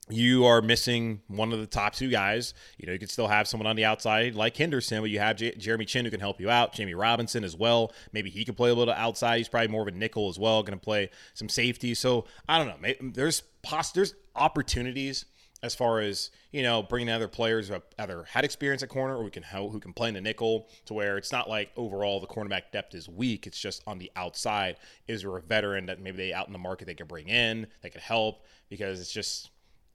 you 0.09 0.45
are 0.45 0.61
missing 0.61 1.21
one 1.27 1.53
of 1.53 1.59
the 1.59 1.65
top 1.65 1.93
two 1.93 2.09
guys. 2.09 2.53
You 2.77 2.87
know, 2.87 2.93
you 2.93 2.99
could 2.99 3.09
still 3.09 3.27
have 3.27 3.47
someone 3.47 3.67
on 3.67 3.75
the 3.75 3.85
outside 3.85 4.35
like 4.35 4.57
Henderson, 4.57 5.01
but 5.01 5.09
you 5.09 5.19
have 5.19 5.37
J- 5.37 5.55
Jeremy 5.55 5.85
Chinn 5.85 6.05
who 6.05 6.11
can 6.11 6.19
help 6.19 6.41
you 6.41 6.49
out. 6.49 6.73
Jamie 6.73 6.93
Robinson 6.93 7.43
as 7.43 7.55
well. 7.55 7.91
Maybe 8.11 8.29
he 8.29 8.43
can 8.43 8.55
play 8.55 8.69
a 8.69 8.73
little 8.73 8.93
outside. 8.93 9.37
He's 9.37 9.47
probably 9.47 9.69
more 9.69 9.81
of 9.81 9.87
a 9.87 9.91
nickel 9.91 10.29
as 10.29 10.37
well, 10.37 10.61
going 10.61 10.77
to 10.77 10.83
play 10.83 11.09
some 11.33 11.47
safety. 11.47 11.93
So 11.93 12.25
I 12.49 12.57
don't 12.57 12.81
know. 12.81 13.11
There's 13.13 13.43
pos- 13.61 13.91
there's 13.91 14.13
opportunities 14.35 15.25
as 15.63 15.73
far 15.73 16.01
as 16.01 16.29
you 16.51 16.61
know 16.61 16.83
bringing 16.83 17.09
other 17.09 17.29
players 17.29 17.67
who 17.69 17.73
have 17.73 17.83
either 17.97 18.25
had 18.25 18.43
experience 18.43 18.83
at 18.83 18.89
corner 18.89 19.15
or 19.15 19.23
who 19.23 19.29
can 19.29 19.43
help, 19.43 19.71
who 19.71 19.79
can 19.79 19.93
play 19.93 20.09
in 20.09 20.13
the 20.13 20.21
nickel 20.21 20.67
to 20.85 20.93
where 20.93 21.17
it's 21.17 21.31
not 21.31 21.49
like 21.49 21.71
overall 21.77 22.19
the 22.19 22.27
cornerback 22.27 22.63
depth 22.73 22.93
is 22.93 23.07
weak. 23.07 23.47
It's 23.47 23.59
just 23.59 23.81
on 23.87 23.97
the 23.97 24.11
outside. 24.17 24.75
Is 25.07 25.21
there 25.21 25.37
a 25.37 25.41
veteran 25.41 25.85
that 25.85 26.01
maybe 26.01 26.17
they 26.17 26.33
out 26.33 26.47
in 26.47 26.53
the 26.53 26.59
market 26.59 26.85
they 26.85 26.93
could 26.93 27.07
bring 27.07 27.29
in 27.29 27.67
that 27.81 27.93
could 27.93 28.01
help 28.01 28.43
because 28.69 28.99
it's 28.99 29.13
just 29.13 29.51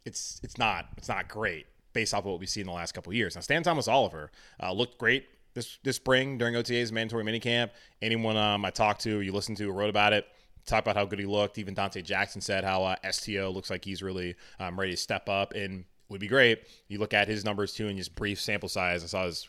it's 0.08 0.40
it's 0.42 0.58
not 0.58 0.86
it's 0.96 1.08
not 1.08 1.28
great 1.28 1.66
based 1.92 2.12
off 2.12 2.20
of 2.20 2.26
what 2.26 2.40
we've 2.40 2.48
seen 2.48 2.62
in 2.62 2.66
the 2.66 2.72
last 2.72 2.92
couple 2.92 3.12
years. 3.12 3.34
Now, 3.34 3.40
Stantley 3.40 3.64
Thomas-Oliver 3.64 4.30
uh, 4.62 4.72
looked 4.72 4.98
great 4.98 5.26
this 5.54 5.78
this 5.84 5.96
spring 5.96 6.38
during 6.38 6.56
OTA's 6.56 6.90
mandatory 6.90 7.24
minicamp. 7.24 7.70
Anyone 8.02 8.36
um, 8.36 8.64
I 8.64 8.70
talked 8.70 9.02
to, 9.02 9.20
you 9.20 9.32
listened 9.32 9.58
to, 9.58 9.70
wrote 9.70 9.90
about 9.90 10.12
it. 10.12 10.26
Talk 10.66 10.82
about 10.82 10.96
how 10.96 11.04
good 11.04 11.18
he 11.18 11.26
looked. 11.26 11.58
Even 11.58 11.74
Donte 11.74 12.02
Jackson 12.02 12.40
said 12.40 12.64
how 12.64 12.84
uh, 12.84 12.96
STO 13.10 13.50
looks 13.50 13.70
like 13.70 13.84
he's 13.84 14.02
really 14.02 14.34
um, 14.58 14.78
ready 14.78 14.92
to 14.92 14.96
step 14.96 15.28
up 15.28 15.54
and 15.54 15.84
would 16.08 16.20
be 16.20 16.28
great. 16.28 16.62
You 16.88 16.98
look 16.98 17.14
at 17.14 17.28
his 17.28 17.44
numbers 17.44 17.72
too, 17.72 17.88
and 17.88 17.96
just 17.96 18.14
brief 18.14 18.40
sample 18.40 18.68
size. 18.68 19.02
I 19.04 19.06
saw 19.06 19.24
his 19.26 19.48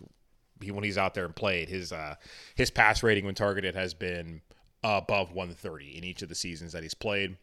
he, 0.61 0.71
when 0.71 0.83
he's 0.83 0.97
out 0.97 1.13
there 1.13 1.25
and 1.25 1.35
played 1.35 1.69
his 1.69 1.91
uh, 1.91 2.15
his 2.55 2.69
pass 2.69 3.03
rating 3.03 3.25
when 3.25 3.35
targeted 3.35 3.75
has 3.75 3.93
been 3.93 4.41
above 4.83 5.33
130 5.33 5.97
in 5.97 6.05
each 6.05 6.21
of 6.21 6.29
the 6.29 6.35
seasons 6.35 6.71
that 6.71 6.83
he's 6.83 6.93
played 6.93 7.35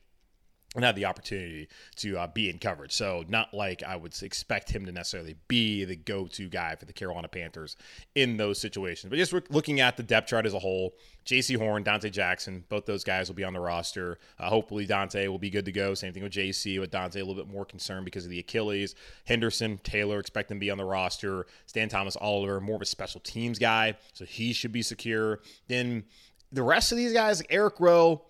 and 0.76 0.84
had 0.84 0.94
the 0.94 1.06
opportunity 1.06 1.68
to 1.96 2.18
uh, 2.18 2.26
be 2.26 2.48
in 2.48 2.58
coverage. 2.58 2.92
So 2.92 3.24
not 3.28 3.52
like 3.52 3.82
I 3.82 3.96
would 3.96 4.14
expect 4.22 4.70
him 4.70 4.86
to 4.86 4.92
necessarily 4.92 5.36
be 5.48 5.84
the 5.84 5.96
go-to 5.96 6.48
guy 6.48 6.76
for 6.76 6.84
the 6.84 6.92
Carolina 6.92 7.28
Panthers 7.28 7.76
in 8.14 8.36
those 8.36 8.58
situations. 8.58 9.10
But 9.10 9.16
just 9.16 9.32
looking 9.50 9.80
at 9.80 9.96
the 9.96 10.02
depth 10.02 10.28
chart 10.28 10.46
as 10.46 10.54
a 10.54 10.58
whole, 10.58 10.94
Jaycee 11.24 11.56
Horn, 11.56 11.82
Donte 11.82 12.12
Jackson, 12.12 12.64
both 12.68 12.86
those 12.86 13.02
guys 13.02 13.28
will 13.28 13.34
be 13.34 13.42
on 13.42 13.52
the 13.52 13.60
roster. 13.60 14.18
Uh, 14.38 14.48
hopefully 14.48 14.86
Donte 14.86 15.26
will 15.28 15.38
be 15.38 15.50
good 15.50 15.64
to 15.64 15.72
go. 15.72 15.92
Same 15.94 16.12
thing 16.12 16.22
with 16.22 16.32
Jaycee, 16.32 16.78
with 16.78 16.92
Donte 16.92 17.16
a 17.16 17.18
little 17.18 17.34
bit 17.34 17.48
more 17.48 17.64
concerned 17.64 18.04
because 18.04 18.24
of 18.24 18.30
the 18.30 18.38
Achilles. 18.38 18.94
Henderson, 19.24 19.80
Taylor 19.82 20.20
expect 20.20 20.48
them 20.48 20.58
to 20.58 20.60
be 20.60 20.70
on 20.70 20.78
the 20.78 20.84
roster. 20.84 21.46
Stantley 21.66 21.90
Thomas-Oliver, 21.90 22.60
more 22.60 22.76
of 22.76 22.82
a 22.82 22.86
special 22.86 23.20
teams 23.20 23.58
guy, 23.58 23.96
so 24.12 24.24
he 24.24 24.52
should 24.52 24.72
be 24.72 24.82
secure. 24.82 25.40
Then 25.66 26.04
the 26.52 26.62
rest 26.62 26.92
of 26.92 26.98
these 26.98 27.12
guys, 27.12 27.40
like 27.40 27.48
Eric 27.50 27.80
Rowe, 27.80 28.22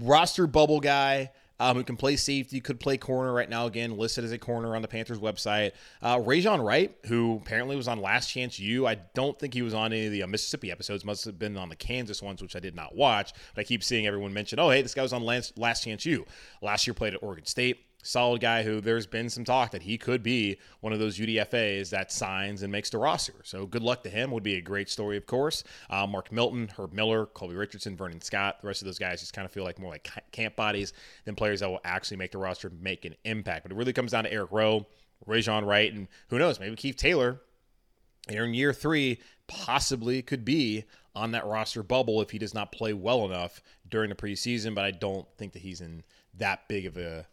roster 0.00 0.46
bubble 0.46 0.80
guy 0.80 1.30
um, 1.60 1.76
who 1.76 1.84
can 1.84 1.96
play 1.96 2.16
safety, 2.16 2.60
could 2.60 2.80
play 2.80 2.96
corner 2.96 3.32
right 3.32 3.48
now, 3.48 3.66
again, 3.66 3.96
listed 3.96 4.24
as 4.24 4.32
a 4.32 4.38
corner 4.38 4.76
on 4.76 4.82
the 4.82 4.88
Panthers 4.88 5.18
website. 5.18 5.72
Uh, 6.02 6.18
Rejzohn 6.18 6.64
Wright, 6.64 6.96
who 7.06 7.40
apparently 7.42 7.76
was 7.76 7.88
on 7.88 8.00
Last 8.00 8.30
Chance 8.30 8.58
U. 8.58 8.86
I 8.86 8.96
don't 9.14 9.38
think 9.38 9.54
he 9.54 9.62
was 9.62 9.74
on 9.74 9.92
any 9.92 10.06
of 10.06 10.12
the 10.12 10.22
uh, 10.22 10.26
Mississippi 10.26 10.70
episodes, 10.70 11.04
must 11.04 11.24
have 11.24 11.38
been 11.38 11.56
on 11.56 11.68
the 11.68 11.76
Kansas 11.76 12.22
ones, 12.22 12.42
which 12.42 12.56
I 12.56 12.60
did 12.60 12.76
not 12.76 12.94
watch. 12.94 13.32
But 13.54 13.62
I 13.62 13.64
keep 13.64 13.82
seeing 13.82 14.06
everyone 14.06 14.32
mention, 14.32 14.58
oh, 14.58 14.70
hey, 14.70 14.82
this 14.82 14.94
guy 14.94 15.02
was 15.02 15.12
on 15.12 15.22
Last, 15.22 15.58
Last 15.58 15.84
Chance 15.84 16.06
U. 16.06 16.26
Last 16.62 16.86
year 16.86 16.94
played 16.94 17.14
at 17.14 17.22
Oregon 17.22 17.46
State 17.46 17.87
solid 18.02 18.40
guy 18.40 18.62
who 18.62 18.80
there's 18.80 19.06
been 19.06 19.28
some 19.28 19.44
talk 19.44 19.72
that 19.72 19.82
he 19.82 19.98
could 19.98 20.22
be 20.22 20.58
one 20.80 20.92
of 20.92 20.98
those 20.98 21.18
UDFAs 21.18 21.90
that 21.90 22.12
signs 22.12 22.62
and 22.62 22.70
makes 22.70 22.90
the 22.90 22.98
roster. 22.98 23.34
So 23.42 23.66
good 23.66 23.82
luck 23.82 24.02
to 24.04 24.10
him. 24.10 24.30
Would 24.30 24.42
be 24.42 24.54
a 24.54 24.60
great 24.60 24.88
story, 24.88 25.16
of 25.16 25.26
course. 25.26 25.64
Uh, 25.90 26.06
Mark 26.06 26.30
Milton, 26.32 26.70
Herb 26.76 26.92
Miller, 26.92 27.26
Colby 27.26 27.54
Richardson, 27.54 27.96
Vernon 27.96 28.20
Scott. 28.20 28.60
The 28.60 28.68
rest 28.68 28.82
of 28.82 28.86
those 28.86 28.98
guys 28.98 29.20
just 29.20 29.32
kind 29.32 29.44
of 29.44 29.52
feel 29.52 29.64
like 29.64 29.78
more 29.78 29.90
like 29.90 30.08
camp 30.32 30.56
bodies 30.56 30.92
than 31.24 31.34
players 31.34 31.60
that 31.60 31.68
will 31.68 31.80
actually 31.84 32.18
make 32.18 32.32
the 32.32 32.38
roster, 32.38 32.70
make 32.80 33.04
an 33.04 33.14
impact. 33.24 33.64
But 33.64 33.72
it 33.72 33.76
really 33.76 33.92
comes 33.92 34.12
down 34.12 34.24
to 34.24 34.32
Eric 34.32 34.52
Rowe, 34.52 34.86
Rejzohn 35.26 35.66
Wright, 35.66 35.92
and 35.92 36.08
who 36.28 36.38
knows, 36.38 36.60
maybe 36.60 36.76
Keith 36.76 36.96
Taylor. 36.96 37.40
In 38.28 38.54
year 38.54 38.72
three, 38.72 39.20
possibly 39.46 40.22
could 40.22 40.44
be 40.44 40.84
on 41.14 41.32
that 41.32 41.46
roster 41.46 41.82
bubble 41.82 42.20
if 42.20 42.30
he 42.30 42.38
does 42.38 42.54
not 42.54 42.72
play 42.72 42.92
well 42.92 43.24
enough 43.24 43.60
during 43.88 44.10
the 44.10 44.14
preseason. 44.14 44.74
But 44.74 44.84
I 44.84 44.90
don't 44.92 45.26
think 45.36 45.54
that 45.54 45.62
he's 45.62 45.80
in 45.80 46.04
that 46.34 46.68
big 46.68 46.86
of 46.86 46.96
a 46.96 47.26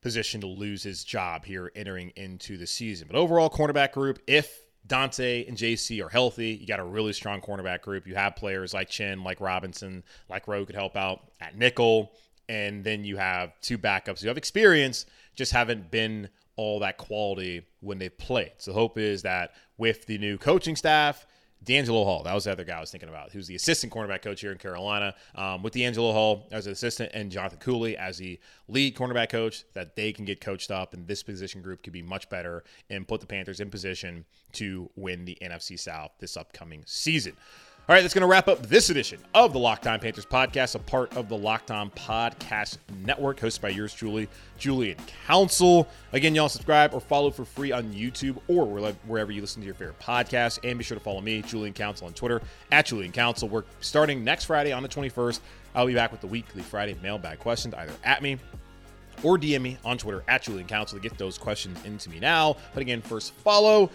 position 0.00 0.40
to 0.40 0.46
lose 0.46 0.82
his 0.82 1.04
job 1.04 1.44
here 1.44 1.70
entering 1.74 2.12
into 2.16 2.56
the 2.56 2.66
season. 2.66 3.06
But 3.10 3.16
overall, 3.16 3.50
cornerback 3.50 3.92
group, 3.92 4.18
if 4.26 4.60
Donte 4.86 5.46
and 5.46 5.56
Jaycee 5.56 6.04
are 6.04 6.08
healthy, 6.08 6.50
you 6.52 6.66
got 6.66 6.80
a 6.80 6.84
really 6.84 7.12
strong 7.12 7.40
cornerback 7.40 7.82
group. 7.82 8.06
You 8.06 8.14
have 8.14 8.36
players 8.36 8.74
like 8.74 8.88
Chinn, 8.88 9.22
like 9.22 9.40
Robinson, 9.40 10.02
like 10.28 10.48
Rowe 10.48 10.64
could 10.64 10.74
help 10.74 10.96
out 10.96 11.30
at 11.40 11.56
nickel. 11.56 12.12
And 12.48 12.82
then 12.82 13.04
you 13.04 13.16
have 13.16 13.52
two 13.60 13.78
backups 13.78 14.20
who 14.20 14.28
have 14.28 14.36
experience, 14.36 15.06
just 15.36 15.52
haven't 15.52 15.90
been 15.90 16.28
all 16.56 16.80
that 16.80 16.98
quality 16.98 17.66
when 17.80 17.98
they've 17.98 18.18
played. 18.18 18.52
So 18.58 18.72
the 18.72 18.78
hope 18.78 18.98
is 18.98 19.22
that 19.22 19.52
with 19.78 20.06
the 20.06 20.18
new 20.18 20.36
coaching 20.36 20.76
staff, 20.76 21.26
DeAngelo 21.64 22.04
Hall, 22.04 22.22
that 22.22 22.34
was 22.34 22.44
the 22.44 22.52
other 22.52 22.64
guy 22.64 22.78
I 22.78 22.80
was 22.80 22.90
thinking 22.90 23.10
about, 23.10 23.32
who's 23.32 23.46
the 23.46 23.54
assistant 23.54 23.92
cornerback 23.92 24.22
coach 24.22 24.40
here 24.40 24.52
in 24.52 24.58
Carolina. 24.58 25.14
Um, 25.34 25.62
with 25.62 25.74
DeAngelo 25.74 26.12
Hall 26.12 26.48
as 26.52 26.66
an 26.66 26.72
assistant 26.72 27.10
and 27.12 27.30
Jonathan 27.30 27.58
Cooley 27.58 27.98
as 27.98 28.16
the 28.16 28.40
lead 28.68 28.96
cornerback 28.96 29.28
coach, 29.28 29.64
that 29.74 29.94
they 29.94 30.12
can 30.12 30.24
get 30.24 30.40
coached 30.40 30.70
up 30.70 30.94
and 30.94 31.06
this 31.06 31.22
position 31.22 31.60
group 31.60 31.82
could 31.82 31.92
be 31.92 32.02
much 32.02 32.30
better 32.30 32.64
and 32.88 33.06
put 33.06 33.20
the 33.20 33.26
Panthers 33.26 33.60
in 33.60 33.70
position 33.70 34.24
to 34.52 34.90
win 34.96 35.26
the 35.26 35.36
NFC 35.42 35.78
South 35.78 36.12
this 36.18 36.36
upcoming 36.36 36.82
season. 36.86 37.36
All 37.90 37.94
right, 37.94 38.02
that's 38.02 38.14
going 38.14 38.22
to 38.22 38.28
wrap 38.28 38.46
up 38.46 38.64
this 38.68 38.88
edition 38.88 39.18
of 39.34 39.52
the 39.52 39.58
Locked 39.58 39.88
On 39.88 39.98
Panthers 39.98 40.24
podcast, 40.24 40.76
a 40.76 40.78
part 40.78 41.16
of 41.16 41.28
the 41.28 41.36
Locked 41.36 41.72
On 41.72 41.90
Podcast 41.90 42.78
Network, 43.04 43.40
hosted 43.40 43.62
by 43.62 43.70
yours 43.70 43.92
truly, 43.92 44.28
Julian 44.58 44.96
Council. 45.26 45.88
Again, 46.12 46.32
y'all 46.36 46.48
subscribe 46.48 46.94
or 46.94 47.00
follow 47.00 47.32
for 47.32 47.44
free 47.44 47.72
on 47.72 47.92
YouTube 47.92 48.38
or 48.46 48.64
wherever 49.08 49.32
you 49.32 49.40
listen 49.40 49.60
to 49.62 49.66
your 49.66 49.74
favorite 49.74 49.98
podcast. 49.98 50.60
And 50.62 50.78
be 50.78 50.84
sure 50.84 50.96
to 50.96 51.02
follow 51.02 51.20
me, 51.20 51.42
Julian 51.42 51.74
Council, 51.74 52.06
on 52.06 52.12
Twitter 52.12 52.40
at 52.70 52.86
Julian 52.86 53.10
Council. 53.10 53.48
We're 53.48 53.64
starting 53.80 54.22
next 54.22 54.44
Friday 54.44 54.70
on 54.70 54.84
the 54.84 54.88
21st. 54.88 55.40
I'll 55.74 55.88
be 55.88 55.94
back 55.94 56.12
with 56.12 56.20
the 56.20 56.28
weekly 56.28 56.62
Friday 56.62 56.96
mailbag 57.02 57.40
questions, 57.40 57.74
either 57.74 57.92
at 58.04 58.22
me 58.22 58.38
or 59.24 59.36
DM 59.36 59.62
me 59.62 59.78
on 59.84 59.98
Twitter 59.98 60.22
at 60.28 60.42
Julian 60.42 60.68
Council 60.68 60.96
to 60.96 61.02
get 61.02 61.18
those 61.18 61.36
questions 61.36 61.76
into 61.84 62.08
me 62.08 62.20
now. 62.20 62.56
But 62.72 62.82
again, 62.82 63.02
first 63.02 63.34
follow. 63.34 63.90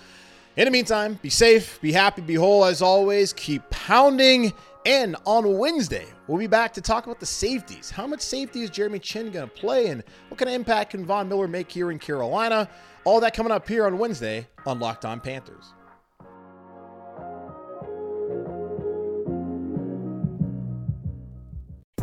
In 0.57 0.63
the 0.63 0.71
meantime, 0.71 1.19
be 1.21 1.29
safe, 1.29 1.81
be 1.81 1.91
happy, 1.91 2.21
be 2.21 2.35
whole 2.35 2.63
as 2.63 2.81
always. 2.81 3.33
Keep 3.33 3.69
pounding. 3.69 4.53
And 4.85 5.17
on 5.25 5.57
Wednesday, 5.57 6.05
we'll 6.27 6.37
be 6.37 6.47
back 6.47 6.73
to 6.75 6.81
talk 6.81 7.05
about 7.05 7.19
the 7.19 7.25
safeties. 7.25 7.89
How 7.89 8.07
much 8.07 8.21
safety 8.21 8.61
is 8.61 8.69
Jeremy 8.69 8.99
Chinn 8.99 9.31
going 9.31 9.49
to 9.49 9.53
play, 9.53 9.87
and 9.87 10.01
what 10.29 10.37
kind 10.37 10.47
of 10.47 10.55
impact 10.55 10.91
can 10.91 11.05
Von 11.05 11.27
Miller 11.27 11.49
make 11.49 11.69
here 11.69 11.91
in 11.91 11.99
Carolina? 11.99 12.69
All 13.03 13.19
that 13.19 13.33
coming 13.33 13.51
up 13.51 13.67
here 13.67 13.85
on 13.85 13.97
Wednesday 13.97 14.47
on 14.65 14.79
Locked 14.79 15.03
On 15.03 15.19
Panthers. 15.19 15.74